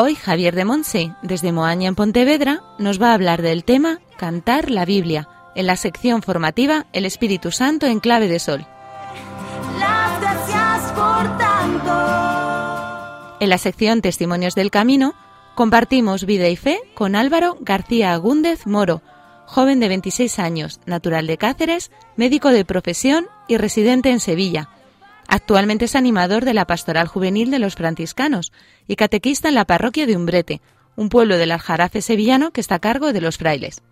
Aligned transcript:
Hoy 0.00 0.14
Javier 0.14 0.54
de 0.54 0.64
Monse, 0.64 1.10
desde 1.22 1.50
Moaña 1.50 1.88
en 1.88 1.96
Pontevedra, 1.96 2.62
nos 2.78 3.02
va 3.02 3.10
a 3.10 3.14
hablar 3.14 3.42
del 3.42 3.64
tema 3.64 3.98
Cantar 4.16 4.70
la 4.70 4.84
Biblia, 4.84 5.28
en 5.56 5.66
la 5.66 5.74
sección 5.74 6.22
formativa 6.22 6.86
El 6.92 7.04
Espíritu 7.04 7.50
Santo 7.50 7.84
en 7.86 7.98
clave 7.98 8.28
de 8.28 8.38
sol. 8.38 8.64
Las 9.76 10.20
gracias 10.20 10.92
por 10.92 11.36
tanto. 11.38 11.90
En 13.40 13.48
la 13.48 13.58
sección 13.58 14.00
Testimonios 14.00 14.54
del 14.54 14.70
Camino, 14.70 15.16
compartimos 15.56 16.26
vida 16.26 16.48
y 16.48 16.54
fe 16.54 16.78
con 16.94 17.16
Álvaro 17.16 17.56
García 17.60 18.12
Agúndez 18.12 18.68
Moro, 18.68 19.02
joven 19.46 19.80
de 19.80 19.88
26 19.88 20.38
años, 20.38 20.78
natural 20.86 21.26
de 21.26 21.38
Cáceres, 21.38 21.90
médico 22.14 22.50
de 22.50 22.64
profesión 22.64 23.26
y 23.48 23.56
residente 23.56 24.10
en 24.10 24.20
Sevilla. 24.20 24.68
Actualmente 25.30 25.84
es 25.84 25.94
animador 25.94 26.46
de 26.46 26.54
la 26.54 26.66
Pastoral 26.66 27.06
Juvenil 27.06 27.50
de 27.50 27.58
los 27.58 27.74
Franciscanos 27.74 28.50
y 28.86 28.96
catequista 28.96 29.48
en 29.48 29.54
la 29.54 29.66
parroquia 29.66 30.06
de 30.06 30.16
Umbrete, 30.16 30.62
un 30.96 31.10
pueblo 31.10 31.36
del 31.36 31.52
Aljarafe 31.52 32.00
sevillano 32.00 32.50
que 32.50 32.62
está 32.62 32.76
a 32.76 32.78
cargo 32.78 33.12
de 33.12 33.20
los 33.20 33.36
frailes. 33.36 33.82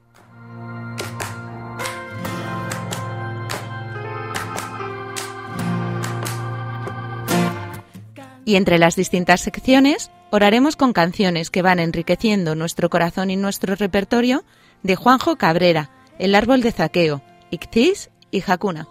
Y 8.46 8.56
entre 8.56 8.78
las 8.78 8.96
distintas 8.96 9.42
secciones, 9.42 10.10
oraremos 10.30 10.76
con 10.76 10.94
canciones 10.94 11.50
que 11.50 11.62
van 11.62 11.80
enriqueciendo 11.80 12.54
nuestro 12.54 12.88
corazón 12.88 13.30
y 13.30 13.36
nuestro 13.36 13.74
repertorio 13.74 14.42
de 14.82 14.96
Juanjo 14.96 15.36
Cabrera, 15.36 15.90
El 16.18 16.34
Árbol 16.34 16.62
de 16.62 16.72
Zaqueo, 16.72 17.22
Ictis 17.50 18.10
y 18.30 18.40
Jacuna. 18.40 18.88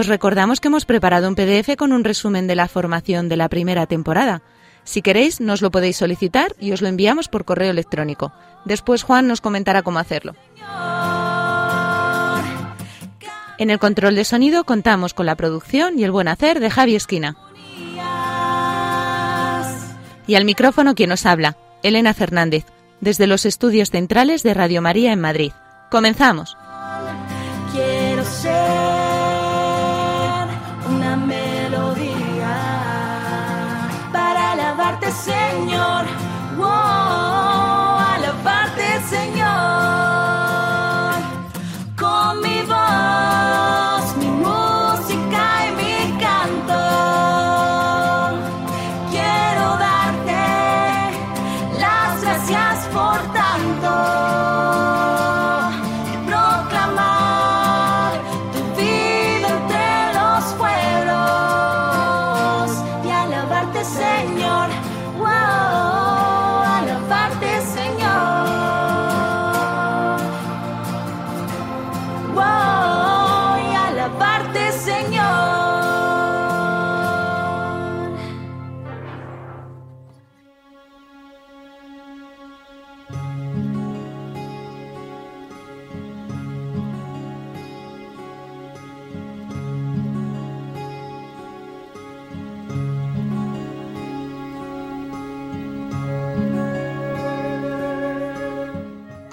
Os 0.00 0.06
recordamos 0.06 0.60
que 0.60 0.68
hemos 0.68 0.86
preparado 0.86 1.28
un 1.28 1.34
PDF 1.34 1.76
con 1.76 1.92
un 1.92 2.04
resumen 2.04 2.46
de 2.46 2.54
la 2.54 2.68
formación 2.68 3.28
de 3.28 3.36
la 3.36 3.50
primera 3.50 3.84
temporada. 3.84 4.40
Si 4.82 5.02
queréis, 5.02 5.42
nos 5.42 5.60
lo 5.60 5.70
podéis 5.70 5.98
solicitar 5.98 6.54
y 6.58 6.72
os 6.72 6.80
lo 6.80 6.88
enviamos 6.88 7.28
por 7.28 7.44
correo 7.44 7.70
electrónico. 7.70 8.32
Después 8.64 9.02
Juan 9.02 9.26
nos 9.26 9.42
comentará 9.42 9.82
cómo 9.82 9.98
hacerlo. 9.98 10.34
En 13.58 13.68
el 13.68 13.78
control 13.78 14.14
de 14.14 14.24
sonido 14.24 14.64
contamos 14.64 15.12
con 15.12 15.26
la 15.26 15.34
producción 15.34 15.98
y 15.98 16.04
el 16.04 16.12
buen 16.12 16.28
hacer 16.28 16.60
de 16.60 16.70
Javi 16.70 16.96
Esquina. 16.96 17.36
Y 20.26 20.34
al 20.34 20.46
micrófono 20.46 20.94
quien 20.94 21.10
nos 21.10 21.26
habla, 21.26 21.58
Elena 21.82 22.14
Fernández, 22.14 22.64
desde 23.02 23.26
los 23.26 23.44
estudios 23.44 23.90
centrales 23.90 24.42
de 24.42 24.54
Radio 24.54 24.80
María 24.80 25.12
en 25.12 25.20
Madrid. 25.20 25.52
Comenzamos. 25.90 26.56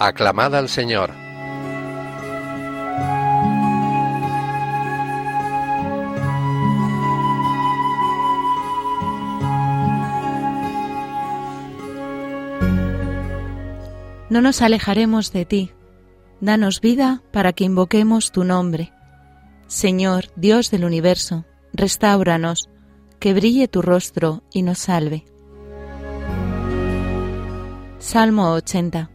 Aclamad 0.08 0.54
al 0.54 0.70
Señor. 0.70 1.12
No 14.30 14.40
nos 14.40 14.62
alejaremos 14.62 15.30
de 15.34 15.44
ti. 15.44 15.72
Danos 16.40 16.80
vida 16.80 17.22
para 17.30 17.52
que 17.52 17.64
invoquemos 17.64 18.32
tu 18.32 18.44
nombre. 18.44 18.94
Señor, 19.66 20.32
Dios 20.36 20.70
del 20.70 20.84
universo, 20.84 21.44
restáuranos, 21.74 22.70
que 23.20 23.34
brille 23.34 23.68
tu 23.68 23.82
rostro 23.82 24.42
y 24.54 24.62
nos 24.62 24.78
salve. 24.78 25.26
Salmo 27.98 28.52
80. 28.52 29.10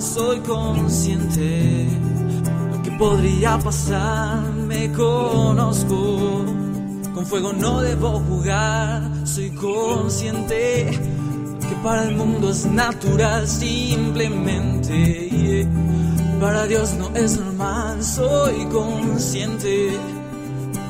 Soy 0.00 0.40
consciente 0.40 1.86
lo 2.70 2.82
que 2.82 2.90
podría 2.92 3.58
pasar, 3.58 4.52
me 4.66 4.92
conozco. 4.92 6.44
Con 7.14 7.26
fuego 7.26 7.52
no 7.52 7.80
debo 7.80 8.18
jugar, 8.20 9.02
soy 9.24 9.50
consciente 9.50 10.90
que 11.60 11.74
para 11.82 12.04
el 12.08 12.16
mundo 12.16 12.50
es 12.50 12.66
natural 12.66 13.46
simplemente. 13.46 15.28
Para 16.40 16.66
Dios 16.66 16.94
no 16.94 17.14
es 17.14 17.38
normal, 17.38 18.02
soy 18.02 18.64
consciente 18.66 19.96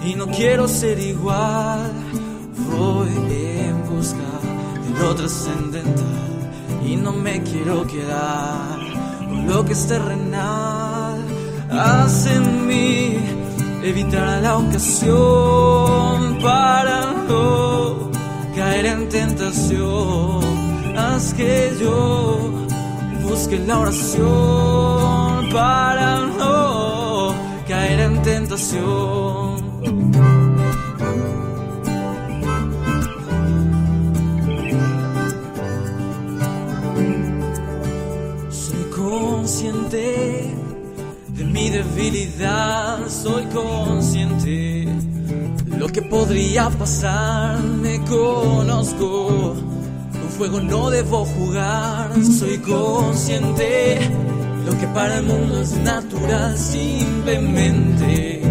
y 0.07 0.15
no 0.15 0.27
quiero 0.29 0.67
ser 0.67 0.99
igual. 0.99 1.93
voy 2.71 3.09
en 3.09 3.85
busca 3.89 4.29
de 4.83 4.91
lo 4.99 5.15
trascendental 5.15 6.38
y 6.89 6.97
no 6.97 7.13
me 7.13 7.43
quiero 7.43 7.87
quedar 7.87 8.79
con 9.29 9.47
lo 9.47 9.65
que 9.65 9.73
es 9.73 9.87
terrenal. 9.87 11.23
Haz 11.71 12.27
en 12.27 12.67
mí 12.67 13.17
evitar 13.83 14.43
la 14.43 14.57
ocasión 14.57 16.39
para 16.43 17.13
no 17.29 18.11
caer 18.57 18.87
en 18.87 19.09
tentación. 19.09 20.41
Haz 20.97 21.35
que 21.35 21.73
yo 21.81 22.39
busque 23.23 23.59
la 23.59 23.79
oración 23.81 25.51
para 25.53 26.21
no 26.39 27.35
caer 27.69 28.01
en 28.01 28.23
tentación. 28.23 29.68
Mi 41.69 41.77
debilidad, 41.77 43.09
soy 43.09 43.45
consciente 43.47 44.87
lo 45.79 45.87
que 45.89 46.03
podría 46.03 46.71
pasar, 46.71 47.61
me 47.61 48.01
conozco. 48.05 49.55
Con 50.13 50.29
fuego 50.37 50.61
no 50.61 50.91
debo 50.91 51.25
jugar, 51.25 52.11
soy 52.25 52.59
consciente 52.59 53.99
lo 54.67 54.79
que 54.79 54.87
para 54.89 55.19
el 55.19 55.25
mundo 55.25 55.61
es 55.61 55.73
natural, 55.79 56.57
simplemente. 56.57 58.43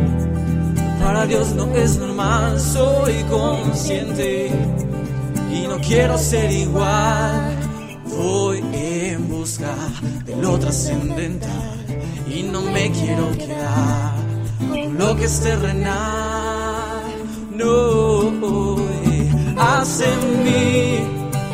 Para 1.04 1.26
Dios 1.26 1.54
no 1.56 1.66
es 1.76 1.98
normal, 1.98 2.60
soy 2.60 3.24
consciente 3.30 4.52
y 5.54 5.68
no 5.68 5.78
quiero 5.80 6.18
ser 6.18 6.52
igual. 6.52 7.56
Voy 8.06 8.64
en 8.74 9.28
busca 9.28 9.76
de 10.26 10.36
lo 10.36 10.58
trascendental 10.58 11.77
y 12.30 12.44
no 12.44 12.62
me 12.62 12.92
quiero 12.92 13.32
quedar 13.38 14.14
con 14.70 14.98
lo 14.98 15.16
que 15.16 15.26
es 15.26 15.40
terrenal. 15.42 17.04
No, 17.54 18.78
eh, 19.06 19.56
haz 19.58 20.02
en 20.02 20.44
mí 20.44 21.00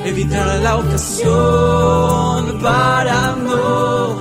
evitar 0.05 0.59
la 0.61 0.77
ocasión 0.77 2.59
para 2.61 3.35
no 3.35 4.15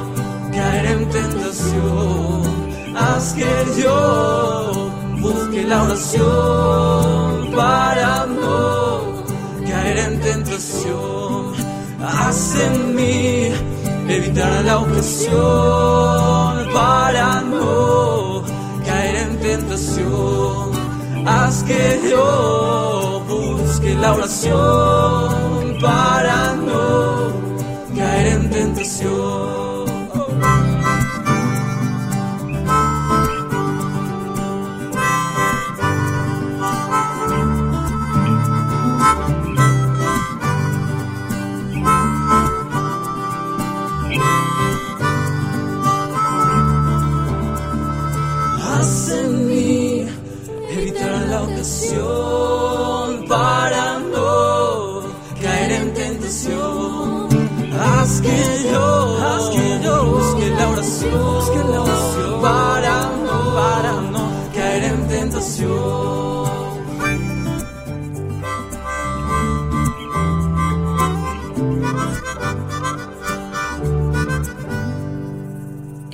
caer 0.53 0.87
en 0.87 1.09
tentación. 1.09 2.43
Haz 2.97 3.33
que 3.33 3.83
yo 3.83 4.93
busque 5.21 5.65
la 5.65 5.83
oración 5.83 7.53
para 7.57 8.27
no 8.27 9.25
caer 9.67 9.99
en 9.99 10.21
tentación. 10.21 11.53
Haz 12.01 12.57
en 12.61 12.95
mí 12.95 13.49
evitar 14.09 14.65
la 14.65 14.79
ocasión 14.79 16.42
para 16.73 17.41
no 17.43 18.43
caer 18.85 19.17
en 19.17 19.41
tentación. 19.41 20.73
Haz 21.27 21.63
que 21.65 22.01
yo 22.11 23.23
busque 23.29 23.95
la 23.95 24.15
oración 24.15 25.79
para 25.81 26.55
no 26.55 27.33
caer 27.97 28.27
en 28.27 28.51
tentación. 28.51 29.52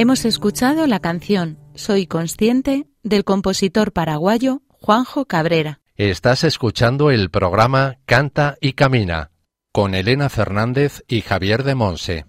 Hemos 0.00 0.25
escuchado 0.25 0.87
la 0.87 1.00
canción 1.00 1.59
Soy 1.75 2.06
consciente 2.06 2.87
del 3.03 3.25
compositor 3.25 3.91
paraguayo 3.91 4.62
Juanjo 4.69 5.25
Cabrera. 5.25 5.81
Estás 5.97 6.45
escuchando 6.45 7.11
el 7.11 7.31
programa 7.31 7.99
Canta 8.06 8.56
y 8.61 8.75
Camina 8.75 9.33
con 9.73 9.97
Elena 9.97 10.29
Fernández 10.29 11.03
y 11.09 11.23
Javier 11.23 11.65
de 11.65 11.75
Monse. 11.75 12.27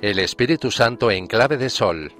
El 0.00 0.20
Espíritu 0.20 0.70
Santo 0.70 1.10
en 1.10 1.26
clave 1.26 1.58
de 1.58 1.68
sol. 1.68 2.14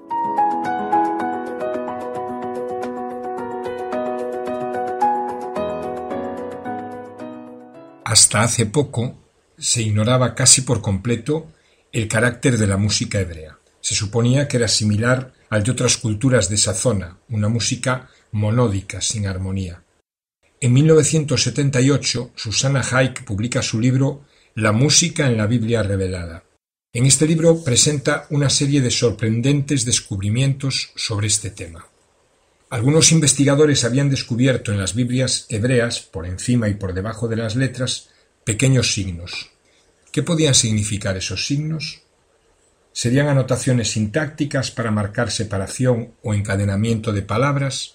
Hasta 8.14 8.44
hace 8.44 8.66
poco 8.66 9.18
se 9.58 9.82
ignoraba 9.82 10.36
casi 10.36 10.60
por 10.60 10.80
completo 10.80 11.50
el 11.90 12.06
carácter 12.06 12.58
de 12.58 12.68
la 12.68 12.76
música 12.76 13.18
hebrea. 13.18 13.58
Se 13.80 13.96
suponía 13.96 14.46
que 14.46 14.56
era 14.56 14.68
similar 14.68 15.32
al 15.50 15.64
de 15.64 15.72
otras 15.72 15.96
culturas 15.96 16.48
de 16.48 16.54
esa 16.54 16.74
zona, 16.74 17.18
una 17.28 17.48
música 17.48 18.08
monódica, 18.30 19.00
sin 19.00 19.26
armonía. 19.26 19.82
En 20.60 20.72
1978, 20.74 22.30
Susana 22.36 22.84
Haik 22.88 23.24
publica 23.24 23.62
su 23.62 23.80
libro 23.80 24.22
La 24.54 24.70
música 24.70 25.26
en 25.26 25.36
la 25.36 25.48
Biblia 25.48 25.82
revelada. 25.82 26.44
En 26.92 27.06
este 27.06 27.26
libro 27.26 27.64
presenta 27.64 28.28
una 28.30 28.48
serie 28.48 28.80
de 28.80 28.92
sorprendentes 28.92 29.84
descubrimientos 29.84 30.92
sobre 30.94 31.26
este 31.26 31.50
tema. 31.50 31.84
Algunos 32.74 33.12
investigadores 33.12 33.84
habían 33.84 34.10
descubierto 34.10 34.72
en 34.72 34.78
las 34.78 34.96
Biblias 34.96 35.46
hebreas, 35.48 36.00
por 36.00 36.26
encima 36.26 36.68
y 36.68 36.74
por 36.74 36.92
debajo 36.92 37.28
de 37.28 37.36
las 37.36 37.54
letras, 37.54 38.08
pequeños 38.42 38.92
signos. 38.92 39.52
¿Qué 40.10 40.24
podían 40.24 40.56
significar 40.56 41.16
esos 41.16 41.46
signos? 41.46 42.02
¿Serían 42.90 43.28
anotaciones 43.28 43.92
sintácticas 43.92 44.72
para 44.72 44.90
marcar 44.90 45.30
separación 45.30 46.14
o 46.24 46.34
encadenamiento 46.34 47.12
de 47.12 47.22
palabras? 47.22 47.94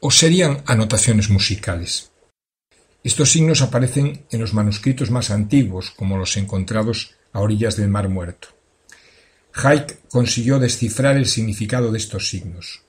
¿O 0.00 0.10
serían 0.10 0.64
anotaciones 0.66 1.30
musicales? 1.30 2.10
Estos 3.04 3.30
signos 3.30 3.62
aparecen 3.62 4.26
en 4.32 4.40
los 4.40 4.54
manuscritos 4.54 5.12
más 5.12 5.30
antiguos, 5.30 5.92
como 5.92 6.18
los 6.18 6.36
encontrados 6.36 7.14
a 7.32 7.38
orillas 7.38 7.76
del 7.76 7.90
Mar 7.90 8.08
Muerto. 8.08 8.48
Haik 9.54 10.08
consiguió 10.08 10.58
descifrar 10.58 11.16
el 11.16 11.26
significado 11.26 11.92
de 11.92 11.98
estos 11.98 12.28
signos. 12.28 12.82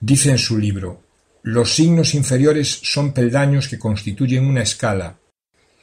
Dice 0.00 0.30
en 0.30 0.38
su 0.38 0.56
libro, 0.56 1.02
los 1.42 1.74
signos 1.74 2.14
inferiores 2.14 2.80
son 2.82 3.12
peldaños 3.12 3.68
que 3.68 3.78
constituyen 3.78 4.46
una 4.46 4.62
escala, 4.62 5.18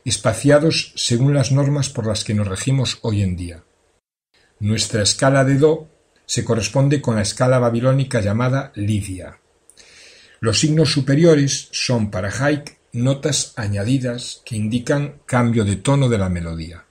espaciados 0.05 0.93
según 0.95 1.35
las 1.35 1.51
normas 1.51 1.89
por 1.89 2.07
las 2.07 2.23
que 2.23 2.33
nos 2.33 2.47
regimos 2.47 2.97
hoy 3.03 3.21
en 3.21 3.35
día. 3.35 3.63
Nuestra 4.59 5.03
escala 5.03 5.45
de 5.45 5.59
Do 5.59 5.87
se 6.25 6.43
corresponde 6.43 6.99
con 6.99 7.15
la 7.15 7.21
escala 7.21 7.59
babilónica 7.59 8.19
llamada 8.19 8.71
Lidia. 8.73 9.39
Los 10.39 10.59
signos 10.59 10.91
superiores 10.91 11.69
son 11.71 12.09
para 12.09 12.29
Haik 12.29 12.77
notas 12.93 13.53
añadidas 13.55 14.41
que 14.45 14.55
indican 14.55 15.19
cambio 15.27 15.63
de 15.63 15.75
tono 15.75 16.09
de 16.09 16.17
la 16.17 16.29
melodía. 16.29 16.85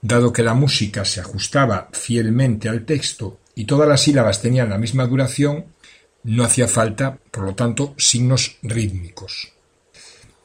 Dado 0.00 0.32
que 0.32 0.44
la 0.44 0.54
música 0.54 1.04
se 1.04 1.20
ajustaba 1.20 1.88
fielmente 1.92 2.68
al 2.68 2.84
texto 2.84 3.40
y 3.56 3.64
todas 3.64 3.88
las 3.88 4.02
sílabas 4.02 4.40
tenían 4.40 4.70
la 4.70 4.78
misma 4.78 5.06
duración, 5.06 5.66
no 6.28 6.44
hacía 6.44 6.68
falta, 6.68 7.18
por 7.30 7.44
lo 7.44 7.54
tanto, 7.54 7.94
signos 7.96 8.58
rítmicos. 8.62 9.52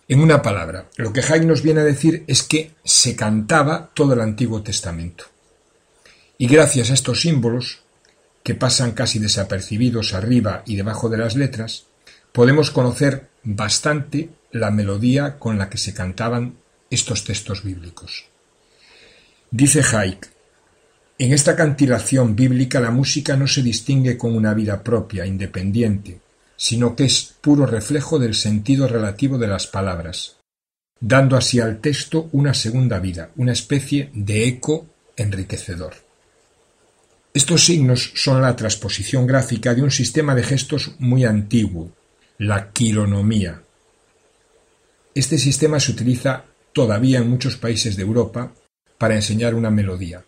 En 0.07 0.21
una 0.21 0.41
palabra, 0.41 0.89
lo 0.95 1.11
que 1.11 1.21
Haydn 1.21 1.47
nos 1.47 1.61
viene 1.61 1.81
a 1.81 1.83
decir 1.83 2.23
es 2.27 2.43
que 2.43 2.71
se 2.85 3.15
cantaba 3.15 3.91
todo 3.93 4.13
el 4.13 4.21
Antiguo 4.21 4.63
Testamento. 4.63 5.25
Y 6.37 6.47
gracias 6.47 6.89
a 6.89 6.93
estos 6.93 7.21
símbolos, 7.21 7.81
que 8.43 8.55
pasan 8.55 8.91
casi 8.91 9.19
desapercibidos 9.19 10.13
arriba 10.13 10.63
y 10.65 10.77
debajo 10.77 11.09
de 11.09 11.17
las 11.17 11.35
letras, 11.35 11.85
podemos 12.31 12.71
conocer 12.71 13.27
bastante 13.43 14.29
la 14.51 14.71
melodía 14.71 15.37
con 15.37 15.57
la 15.57 15.69
que 15.69 15.77
se 15.77 15.93
cantaban 15.93 16.55
estos 16.89 17.25
textos 17.25 17.63
bíblicos. 17.63 18.25
Dice 19.51 19.83
Haik, 19.83 20.29
En 21.23 21.31
esta 21.31 21.55
cantilación 21.55 22.35
bíblica 22.35 22.81
la 22.81 22.91
música 22.91 23.37
no 23.37 23.47
se 23.47 23.63
distingue 23.63 24.17
con 24.17 24.35
una 24.35 24.53
vida 24.53 24.83
propia, 24.83 25.25
independiente, 25.25 26.19
sino 26.57 26.97
que 26.97 27.05
es 27.05 27.33
puro 27.39 27.65
reflejo 27.65 28.19
del 28.19 28.35
sentido 28.35 28.89
relativo 28.89 29.37
de 29.37 29.47
las 29.47 29.65
palabras, 29.65 30.35
dando 30.99 31.37
así 31.37 31.61
al 31.61 31.79
texto 31.79 32.27
una 32.33 32.53
segunda 32.53 32.99
vida, 32.99 33.29
una 33.37 33.53
especie 33.53 34.09
de 34.13 34.49
eco 34.49 34.85
enriquecedor. 35.15 35.93
Estos 37.33 37.63
signos 37.63 38.11
son 38.15 38.41
la 38.41 38.57
transposición 38.57 39.25
gráfica 39.25 39.73
de 39.73 39.81
un 39.81 39.91
sistema 39.91 40.35
de 40.35 40.43
gestos 40.43 40.95
muy 40.99 41.23
antiguo, 41.23 41.93
la 42.37 42.73
quironomía. 42.73 43.63
Este 45.15 45.37
sistema 45.37 45.79
se 45.79 45.93
utiliza 45.93 46.43
todavía 46.73 47.19
en 47.19 47.29
muchos 47.29 47.55
países 47.55 47.95
de 47.95 48.03
Europa 48.03 48.51
para 48.97 49.15
enseñar 49.15 49.55
una 49.55 49.69
melodía. 49.69 50.25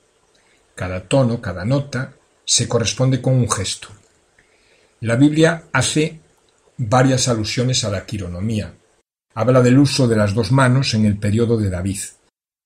Cada 0.75 1.07
tono, 1.07 1.41
cada 1.41 1.63
nota, 1.63 2.13
se 2.43 2.67
corresponde 2.67 3.21
con 3.21 3.33
un 3.33 3.49
gesto. 3.49 3.87
La 5.01 5.15
Biblia 5.15 5.63
hace 5.71 6.19
varias 6.77 7.27
alusiones 7.27 7.83
a 7.85 7.89
la 7.89 8.05
quironomía. 8.05 8.73
Habla 9.33 9.61
del 9.61 9.79
uso 9.79 10.07
de 10.07 10.17
las 10.17 10.33
dos 10.33 10.51
manos 10.51 10.93
en 10.93 11.05
el 11.05 11.17
periodo 11.17 11.57
de 11.57 11.69
David. 11.69 11.99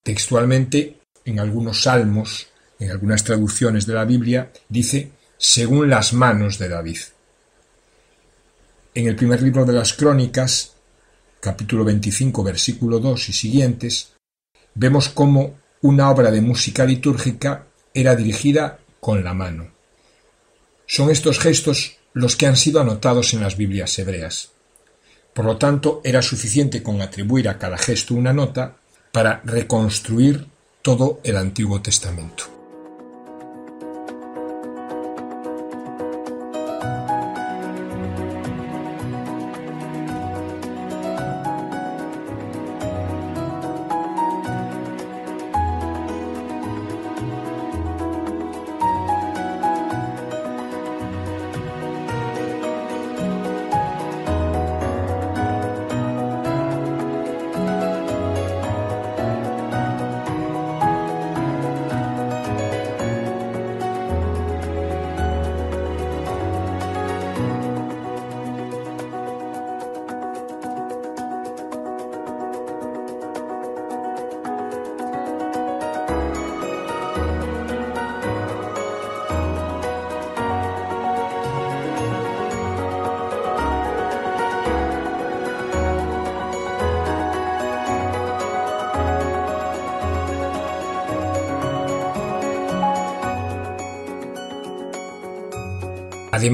Textualmente, 0.04 1.00
en 1.26 1.40
algunos 1.40 1.84
salmos, 1.84 2.48
en 2.80 2.92
algunas 2.92 3.24
traducciones 3.24 3.86
de 3.86 3.94
la 3.94 4.06
Biblia, 4.06 4.52
dice 4.68 5.12
según 5.38 5.90
las 5.90 6.14
manos 6.14 6.58
de 6.58 6.70
David. 6.70 7.00
En 8.94 9.08
el 9.08 9.16
primer 9.16 9.42
libro 9.42 9.66
de 9.66 9.74
las 9.74 9.94
Crónicas, 9.94 10.74
capítulo 11.40 11.86
25, 11.86 12.44
versículo 12.44 13.00
2 13.00 13.30
y 13.30 13.34
siguientes, 13.34 14.14
vemos 14.76 15.10
cómo 15.10 15.60
una 15.82 16.10
obra 16.10 16.32
de 16.32 16.42
música 16.42 16.86
litúrgica 16.86 17.69
era 17.94 18.16
dirigida 18.16 18.80
con 19.00 19.24
la 19.24 19.34
mano. 19.34 19.72
Son 20.86 21.10
estos 21.10 21.40
gestos 21.40 21.98
los 22.14 22.36
que 22.36 22.48
han 22.48 22.58
sido 22.58 22.82
anotados 22.82 23.34
en 23.34 23.42
las 23.42 23.56
Biblias 23.56 23.98
hebreas. 24.00 24.52
Por 25.34 25.46
lo 25.46 25.58
tanto, 25.58 26.02
era 26.04 26.22
suficiente 26.22 26.84
con 26.84 27.02
atribuir 27.02 27.48
a 27.48 27.58
cada 27.58 27.78
gesto 27.78 28.16
una 28.16 28.34
nota 28.34 28.78
para 29.12 29.42
reconstruir 29.46 30.48
todo 30.82 31.20
el 31.24 31.38
Antiguo 31.38 31.82
Testamento. 31.82 32.59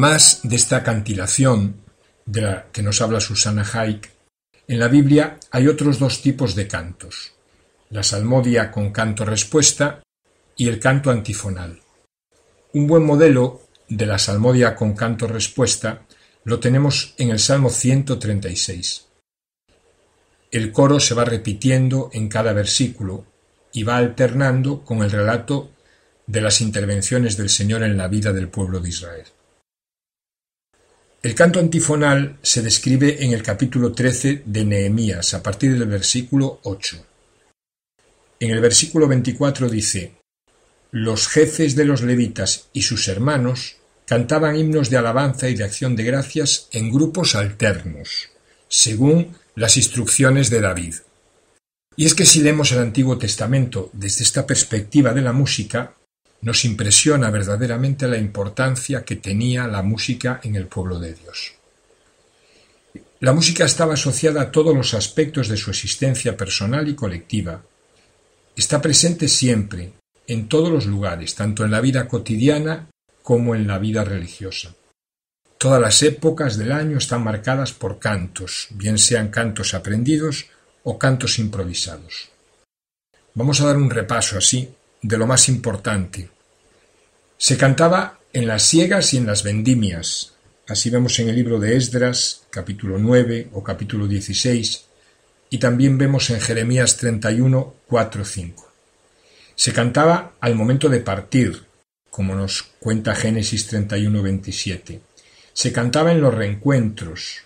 De 0.05 0.55
esta 0.55 0.83
cantilación 0.83 1.77
de 2.27 2.41
la 2.41 2.67
que 2.71 2.83
nos 2.83 3.01
habla 3.01 3.19
Susana 3.19 3.65
Haik, 3.73 4.11
en 4.67 4.77
la 4.77 4.87
Biblia 4.87 5.39
hay 5.49 5.67
otros 5.67 5.97
dos 5.97 6.21
tipos 6.21 6.53
de 6.53 6.67
cantos, 6.67 7.33
la 7.89 8.03
salmodia 8.03 8.69
con 8.69 8.91
canto 8.91 9.25
respuesta 9.25 10.03
y 10.55 10.67
el 10.67 10.79
canto 10.79 11.09
antifonal. 11.09 11.79
Un 12.73 12.85
buen 12.85 13.03
modelo 13.03 13.61
de 13.89 14.05
la 14.05 14.19
salmodia 14.19 14.75
con 14.75 14.93
canto 14.93 15.25
respuesta 15.25 16.05
lo 16.43 16.59
tenemos 16.59 17.15
en 17.17 17.31
el 17.31 17.39
Salmo 17.39 17.71
136. 17.71 19.07
El 20.51 20.71
coro 20.71 20.99
se 20.99 21.15
va 21.15 21.25
repitiendo 21.25 22.11
en 22.13 22.29
cada 22.29 22.53
versículo 22.53 23.25
y 23.73 23.81
va 23.81 23.97
alternando 23.97 24.83
con 24.83 25.01
el 25.01 25.09
relato 25.09 25.71
de 26.27 26.41
las 26.41 26.61
intervenciones 26.61 27.37
del 27.37 27.49
Señor 27.49 27.81
en 27.81 27.97
la 27.97 28.07
vida 28.07 28.31
del 28.33 28.49
pueblo 28.49 28.79
de 28.79 28.89
Israel. 28.89 29.25
El 31.25 31.33
canto 31.33 31.59
antifonal 31.59 32.37
se 32.43 32.61
describe 32.61 33.23
en 33.23 33.31
el 33.33 33.41
capítulo 33.41 33.93
13 33.93 34.43
de 34.45 34.63
Nehemías, 34.63 35.33
a 35.33 35.41
partir 35.41 35.75
del 35.75 35.87
versículo 35.87 36.59
8. 36.61 37.03
En 38.41 38.51
el 38.51 38.61
versículo 38.61 39.07
24 39.07 39.67
dice: 39.67 40.17
Los 40.91 41.27
jefes 41.27 41.75
de 41.75 41.83
los 41.83 42.03
levitas 42.03 42.69
y 42.73 42.83
sus 42.83 43.07
hermanos 43.07 43.77
cantaban 44.05 44.55
himnos 44.55 44.91
de 44.91 44.97
alabanza 44.97 45.49
y 45.49 45.55
de 45.55 45.63
acción 45.63 45.95
de 45.95 46.03
gracias 46.03 46.67
en 46.71 46.91
grupos 46.91 47.33
alternos, 47.33 48.29
según 48.67 49.35
las 49.55 49.77
instrucciones 49.77 50.51
de 50.51 50.61
David. 50.61 50.93
Y 51.95 52.05
es 52.05 52.13
que 52.13 52.27
si 52.27 52.41
leemos 52.41 52.71
el 52.71 52.77
Antiguo 52.77 53.17
Testamento 53.17 53.89
desde 53.93 54.23
esta 54.23 54.45
perspectiva 54.45 55.11
de 55.11 55.23
la 55.23 55.33
música, 55.33 55.95
nos 56.41 56.65
impresiona 56.65 57.29
verdaderamente 57.29 58.07
la 58.07 58.17
importancia 58.17 59.03
que 59.03 59.15
tenía 59.15 59.67
la 59.67 59.81
música 59.81 60.39
en 60.43 60.55
el 60.55 60.67
pueblo 60.67 60.99
de 60.99 61.13
Dios. 61.13 61.53
La 63.19 63.33
música 63.33 63.65
estaba 63.65 63.93
asociada 63.93 64.41
a 64.41 64.51
todos 64.51 64.75
los 64.75 64.93
aspectos 64.93 65.47
de 65.47 65.57
su 65.57 65.71
existencia 65.71 66.37
personal 66.37 66.87
y 66.87 66.95
colectiva. 66.95 67.61
Está 68.55 68.81
presente 68.81 69.27
siempre, 69.27 69.93
en 70.27 70.47
todos 70.47 70.69
los 70.69 70.85
lugares, 70.85 71.33
tanto 71.35 71.65
en 71.65 71.71
la 71.71 71.81
vida 71.81 72.07
cotidiana 72.07 72.87
como 73.23 73.55
en 73.55 73.67
la 73.67 73.79
vida 73.79 74.03
religiosa. 74.03 74.75
Todas 75.57 75.81
las 75.81 76.03
épocas 76.03 76.57
del 76.57 76.71
año 76.71 76.97
están 76.97 77.23
marcadas 77.23 77.73
por 77.73 77.97
cantos, 77.97 78.67
bien 78.71 78.97
sean 78.97 79.29
cantos 79.29 79.73
aprendidos 79.73 80.47
o 80.83 80.99
cantos 80.99 81.39
improvisados. 81.39 82.29
Vamos 83.33 83.61
a 83.61 83.65
dar 83.65 83.77
un 83.77 83.89
repaso 83.89 84.37
así 84.37 84.69
de 85.07 85.17
lo 85.17 85.27
más 85.27 85.49
importante 85.49 86.29
se 87.37 87.57
cantaba 87.57 88.19
en 88.33 88.47
las 88.47 88.63
siegas 88.63 89.13
y 89.13 89.17
en 89.17 89.27
las 89.27 89.43
vendimias. 89.43 90.33
Así 90.67 90.89
vemos 90.89 91.19
en 91.19 91.29
el 91.29 91.35
libro 91.35 91.59
de 91.59 91.75
Esdras, 91.77 92.43
capítulo 92.49 92.97
9 92.97 93.49
o 93.53 93.63
capítulo 93.63 94.07
16, 94.07 94.85
y 95.51 95.57
también 95.59 95.97
vemos 95.97 96.29
en 96.31 96.39
Jeremías 96.39 96.97
31, 96.97 97.75
4, 97.87 98.25
5. 98.25 98.71
Se 99.53 99.73
cantaba 99.73 100.33
al 100.39 100.55
momento 100.55 100.89
de 100.89 101.01
partir, 101.01 101.63
como 102.09 102.33
nos 102.33 102.63
cuenta 102.63 103.13
Génesis 103.13 103.67
31, 103.67 104.23
27. 104.23 105.01
Se 105.53 105.71
cantaba 105.71 106.11
en 106.11 106.21
los 106.21 106.33
reencuentros. 106.33 107.41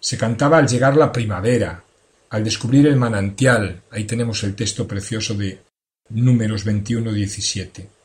Se 0.00 0.18
cantaba 0.18 0.58
al 0.58 0.66
llegar 0.66 0.96
la 0.96 1.12
primavera, 1.12 1.84
al 2.30 2.42
descubrir 2.42 2.86
el 2.86 2.96
manantial. 2.96 3.82
Ahí 3.90 4.04
tenemos 4.04 4.42
el 4.42 4.56
texto 4.56 4.88
precioso 4.88 5.34
de 5.34 5.60
Números 6.10 6.64
21, 6.64 7.12
17 7.12 8.02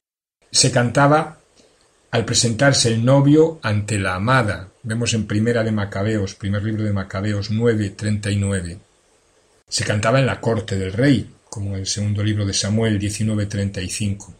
se 0.51 0.71
cantaba 0.71 1.39
al 2.11 2.25
presentarse 2.25 2.89
el 2.89 3.03
novio 3.03 3.59
ante 3.61 3.99
la 3.99 4.15
amada. 4.15 4.69
Vemos 4.83 5.13
en 5.13 5.27
Primera 5.27 5.63
de 5.63 5.71
Macabeos, 5.71 6.35
primer 6.35 6.63
libro 6.63 6.83
de 6.83 6.93
Macabeos 6.93 7.51
9, 7.51 7.91
39. 7.91 8.79
Se 9.67 9.83
cantaba 9.83 10.19
en 10.19 10.25
la 10.25 10.39
corte 10.39 10.77
del 10.77 10.93
rey, 10.93 11.29
como 11.49 11.73
en 11.73 11.81
el 11.81 11.85
segundo 11.85 12.23
libro 12.23 12.45
de 12.45 12.53
Samuel 12.53 12.97
19, 12.97 13.45
35. 13.45 14.33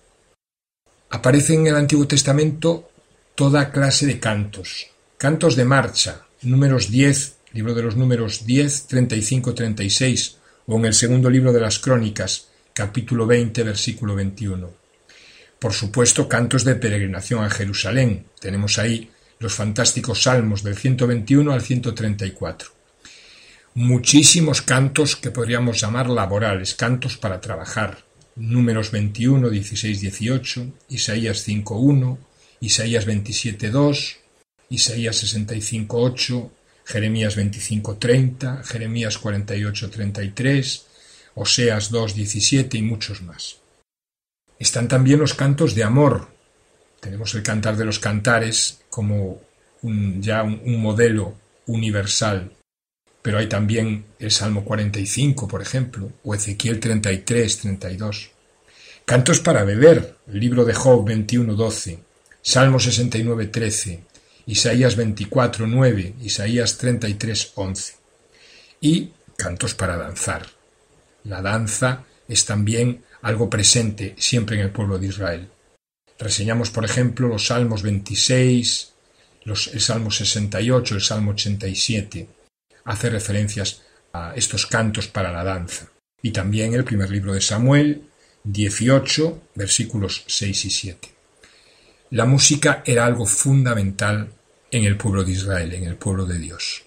Aparece 1.09 1.53
en 1.53 1.67
el 1.67 1.75
Antiguo 1.75 2.07
Testamento 2.07 2.89
toda 3.35 3.71
clase 3.71 4.05
de 4.05 4.19
cantos. 4.19 4.87
Cantos 5.17 5.55
de 5.55 5.65
marcha, 5.65 6.21
números 6.41 6.89
10, 6.89 7.35
libro 7.53 7.73
de 7.73 7.83
los 7.83 7.95
números 7.95 8.45
10, 8.45 8.87
35, 8.87 9.53
36, 9.53 10.37
o 10.67 10.77
en 10.77 10.85
el 10.85 10.93
segundo 10.93 11.29
libro 11.29 11.51
de 11.51 11.61
las 11.61 11.79
Crónicas, 11.79 12.46
capítulo 12.77 13.25
20, 13.25 13.63
versículo 13.63 14.13
21. 14.13 14.71
Por 15.57 15.73
supuesto, 15.73 16.29
cantos 16.29 16.63
de 16.63 16.75
peregrinación 16.75 17.43
a 17.43 17.49
Jerusalén. 17.49 18.27
Tenemos 18.39 18.77
ahí 18.77 19.09
los 19.39 19.55
fantásticos 19.55 20.21
salmos 20.21 20.61
del 20.61 20.77
121 20.77 21.51
al 21.51 21.63
134. 21.63 22.69
Muchísimos 23.73 24.61
cantos 24.61 25.15
que 25.15 25.31
podríamos 25.31 25.81
llamar 25.81 26.07
laborales, 26.07 26.75
cantos 26.75 27.17
para 27.17 27.41
trabajar, 27.41 28.05
Números 28.35 28.91
21, 28.91 29.49
16, 29.49 29.99
18, 29.99 30.67
Isaías 30.89 31.41
5, 31.41 31.79
1, 31.79 32.19
Isaías 32.59 33.05
27, 33.05 33.71
2, 33.71 34.17
Isaías 34.69 35.15
65, 35.15 35.99
8, 35.99 36.51
Jeremías 36.85 37.35
25, 37.35 37.97
30, 37.97 38.63
Jeremías 38.63 39.17
48, 39.17 39.89
33, 39.89 40.86
Oseas 41.37 41.89
2, 41.89 42.15
17 42.15 42.77
y 42.77 42.81
muchos 42.81 43.21
más. 43.21 43.57
Están 44.59 44.87
también 44.87 45.19
los 45.19 45.33
cantos 45.33 45.75
de 45.75 45.83
amor. 45.83 46.27
Tenemos 46.99 47.33
el 47.35 47.43
cantar 47.43 47.77
de 47.77 47.85
los 47.85 47.99
cantares 47.99 48.81
como 48.89 49.39
un, 49.83 50.21
ya 50.21 50.43
un, 50.43 50.61
un 50.65 50.81
modelo 50.81 51.35
universal 51.67 52.51
pero 53.27 53.39
hay 53.39 53.47
también 53.47 54.05
el 54.19 54.31
Salmo 54.31 54.63
45, 54.63 55.49
por 55.49 55.61
ejemplo, 55.61 56.13
o 56.23 56.33
Ezequiel 56.33 56.79
33, 56.79 57.57
32. 57.57 58.31
Cantos 59.03 59.41
para 59.41 59.65
beber, 59.65 60.15
el 60.31 60.39
libro 60.39 60.63
de 60.63 60.73
Job 60.73 61.05
21, 61.05 61.53
12, 61.53 61.99
Salmo 62.41 62.79
69, 62.79 63.47
13, 63.47 63.99
Isaías 64.45 64.95
24, 64.95 65.67
9, 65.67 66.13
Isaías 66.21 66.77
33, 66.77 67.51
11. 67.55 67.95
Y 68.79 69.09
cantos 69.35 69.73
para 69.73 69.97
danzar. 69.97 70.45
La 71.27 71.41
danza 71.41 72.05
es 72.27 72.45
también 72.45 73.03
algo 73.21 73.49
presente 73.49 74.15
siempre 74.17 74.55
en 74.55 74.63
el 74.63 74.71
pueblo 74.71 74.97
de 74.97 75.07
Israel. 75.07 75.49
Reseñamos, 76.17 76.69
por 76.71 76.85
ejemplo, 76.85 77.27
los 77.27 77.47
Salmos 77.47 77.83
26, 77.83 78.93
los, 79.43 79.67
el 79.67 79.81
Salmo 79.81 80.09
68, 80.09 80.95
el 80.95 81.01
Salmo 81.01 81.31
87 81.31 82.29
hace 82.85 83.09
referencias 83.09 83.81
a 84.13 84.33
estos 84.35 84.65
cantos 84.65 85.07
para 85.07 85.31
la 85.31 85.43
danza. 85.43 85.89
Y 86.21 86.31
también 86.31 86.73
el 86.73 86.85
primer 86.85 87.11
libro 87.11 87.33
de 87.33 87.41
Samuel, 87.41 88.03
18, 88.43 89.49
versículos 89.55 90.23
6 90.25 90.65
y 90.65 90.69
7. 90.69 91.09
La 92.11 92.25
música 92.25 92.81
era 92.85 93.05
algo 93.05 93.25
fundamental 93.25 94.29
en 94.71 94.85
el 94.85 94.97
pueblo 94.97 95.25
de 95.25 95.33
Israel, 95.33 95.73
en 95.73 95.83
el 95.83 95.97
pueblo 95.97 96.25
de 96.25 96.39
Dios. 96.39 96.83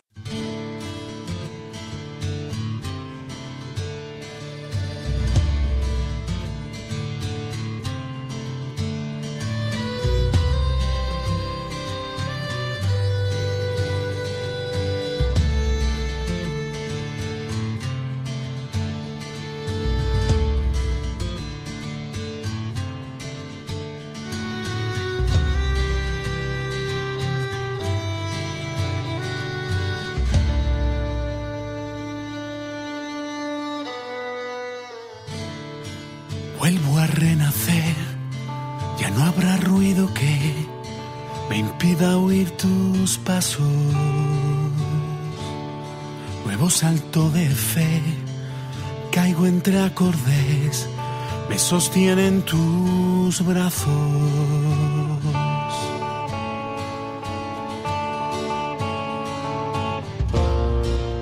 Sostienen 51.80 52.43
tus 52.43 53.43
brazos. 53.43 53.88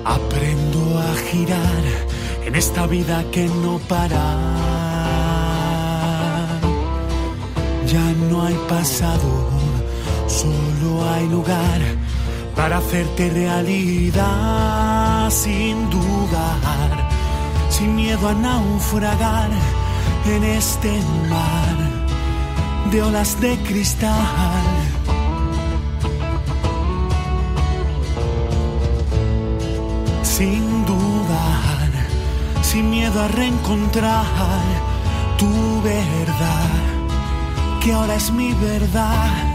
Aprendo 0.03 0.81
a 0.99 1.15
girar 1.29 1.83
en 2.45 2.55
esta 2.55 2.87
vida 2.87 3.23
que 3.31 3.47
no 3.47 3.79
para. 3.87 4.25
Ya 7.93 8.07
no 8.29 8.43
hay 8.45 8.57
pasado, 8.67 9.31
solo 10.27 11.09
hay 11.09 11.25
lugar 11.29 11.79
para 12.57 12.79
hacerte 12.79 13.29
realidad 13.29 14.19
sin 15.31 15.89
dudar, 15.89 17.09
sin 17.69 17.95
miedo 17.95 18.27
a 18.27 18.33
naufragar 18.33 19.78
en 20.25 20.43
este 20.43 20.91
mar 21.29 21.77
de 22.91 23.01
olas 23.03 23.39
de 23.39 23.57
cristal. 23.59 24.89
sin 30.39 30.85
dudar, 30.85 31.89
sin 32.61 32.89
miedo 32.89 33.21
a 33.21 33.27
reencontrar 33.27 34.23
tu 35.37 35.81
verdad, 35.81 36.69
que 37.81 37.91
ahora 37.91 38.15
es 38.15 38.31
mi 38.31 38.53
verdad. 38.53 39.48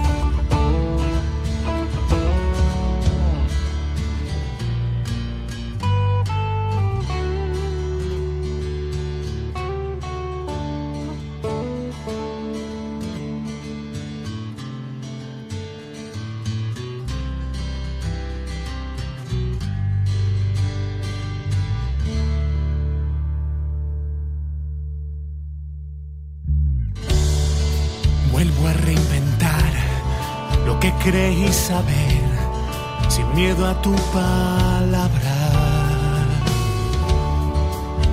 Sin 33.08 33.34
miedo 33.34 33.66
a 33.66 33.74
tu 33.80 33.94
palabra. 34.12 35.36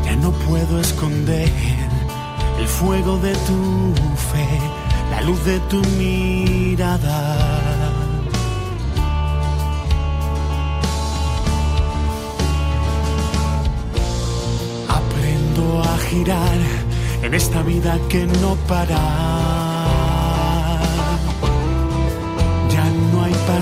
Ya 0.05 0.15
no 0.15 0.31
puedo 0.31 0.79
esconder 0.79 1.49
el 2.59 2.67
fuego 2.67 3.17
de 3.17 3.33
tu 3.47 3.93
fe, 4.31 4.47
la 5.09 5.21
luz 5.21 5.43
de 5.43 5.59
tu 5.71 5.81
mirada. 5.97 7.19
Aprendo 14.87 15.81
a 15.81 15.97
girar 16.09 16.59
en 17.23 17.33
esta 17.33 17.61
vida 17.63 17.97
que 18.07 18.25
no 18.41 18.55
para. 18.67 19.70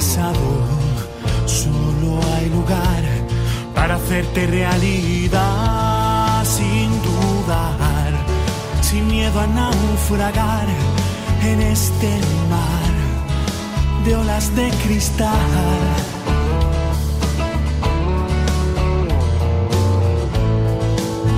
Solo 0.01 0.79
hay 2.35 2.49
lugar 2.49 3.03
para 3.75 3.95
hacerte 3.95 4.47
realidad 4.47 6.43
sin 6.45 6.89
dudar, 7.01 8.13
sin 8.81 9.07
miedo 9.07 9.39
a 9.39 9.47
naufragar 9.47 10.67
en 11.43 11.62
este 11.62 12.19
mar 12.49 12.91
de 14.05 14.15
olas 14.15 14.55
de 14.55 14.69
cristal. 14.83 15.35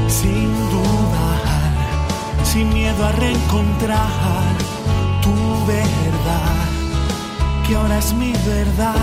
sin 0.08 0.54
dudar, 0.70 1.74
sin 2.44 2.70
miedo 2.70 3.06
a 3.06 3.12
reencontrar 3.14 4.56
tu 5.24 5.66
verdad, 5.66 6.71
que 7.68 7.76
ahora 7.76 7.98
es 7.98 8.14
mi 8.14 8.34
verdad. 8.46 8.96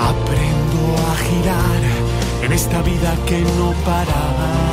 Aprendo 0.00 0.80
a 1.10 1.16
girar 1.16 1.82
en 2.42 2.52
esta 2.52 2.82
vida 2.82 3.16
que 3.26 3.40
no 3.40 3.72
para. 3.84 4.63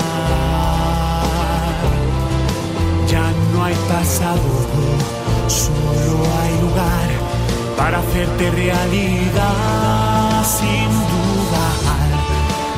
No 3.62 3.67
hay 3.67 3.76
pasado, 3.88 4.41
solo 5.47 6.17
hay 6.39 6.54
lugar 6.62 7.10
para 7.78 8.00
hacerte 8.00 8.50
realidad 8.52 10.43
sin 10.58 10.89
dudar, 11.12 12.10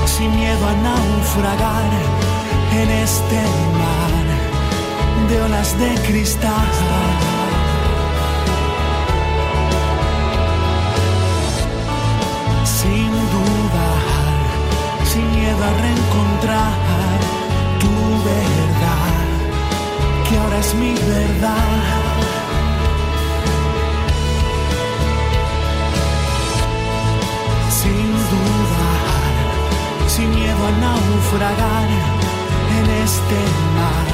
sin 0.05 0.35
miedo 0.35 0.67
a 0.67 0.73
naufragar 0.87 1.91
en 2.81 2.89
este 2.89 3.41
mar 3.79 4.25
de 5.29 5.41
olas 5.41 5.79
de 5.79 5.93
cristal. 6.07 6.71
Sin 12.65 13.11
dudar, 13.35 14.43
sin 15.11 15.31
miedo 15.31 15.63
a 15.63 15.71
reencontrar 15.81 16.82
mi 20.83 20.93
verdad. 20.95 22.03
sin 27.79 28.07
dudar, 28.31 29.33
sin 30.07 30.29
miedo 30.29 30.61
a 30.69 30.73
naufragar 30.85 31.89
en 32.77 32.85
este 33.05 33.39
mar 33.77 34.07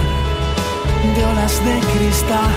de 1.16 1.22
olas 1.32 1.56
de 1.66 1.76
cristal. 1.94 2.56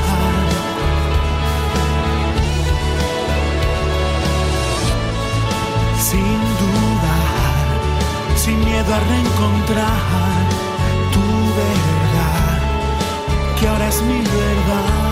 Sin 6.09 6.41
dudar, 6.61 8.37
sin 8.37 8.59
miedo 8.65 8.95
a 8.95 9.01
reencontrar 9.11 10.52
es 13.93 14.03
mi 14.03 14.23
verdad. 14.23 15.12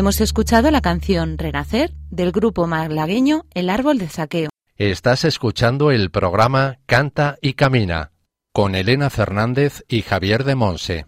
Hemos 0.00 0.22
escuchado 0.22 0.70
la 0.70 0.80
canción 0.80 1.36
Renacer 1.36 1.92
del 2.08 2.32
grupo 2.32 2.66
malagueño 2.66 3.44
El 3.52 3.68
Árbol 3.68 3.98
de 3.98 4.08
Saqueo. 4.08 4.48
Estás 4.76 5.26
escuchando 5.26 5.90
el 5.90 6.10
programa 6.10 6.78
Canta 6.86 7.36
y 7.42 7.52
Camina 7.52 8.10
con 8.54 8.74
Elena 8.74 9.10
Fernández 9.10 9.84
y 9.88 10.00
Javier 10.00 10.44
de 10.44 10.54
Monse. 10.54 11.06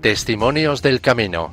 Testimonios 0.00 0.82
del 0.82 1.00
Camino. 1.00 1.52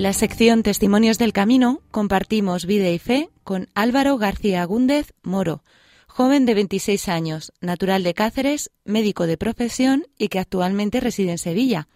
En 0.00 0.04
la 0.04 0.14
sección 0.14 0.62
Testimonios 0.62 1.18
del 1.18 1.34
Camino 1.34 1.80
compartimos 1.90 2.64
vida 2.64 2.88
y 2.88 2.98
fe 2.98 3.28
con 3.44 3.66
Álvaro 3.74 4.16
García 4.16 4.64
Gúndez 4.64 5.12
Moro, 5.22 5.60
joven 6.06 6.46
de 6.46 6.54
26 6.54 7.06
años, 7.10 7.52
natural 7.60 8.02
de 8.02 8.14
Cáceres, 8.14 8.70
médico 8.86 9.26
de 9.26 9.36
profesión 9.36 10.04
y 10.16 10.28
que 10.28 10.38
actualmente 10.38 11.00
reside 11.00 11.32
en 11.32 11.36
Sevilla. 11.36 11.86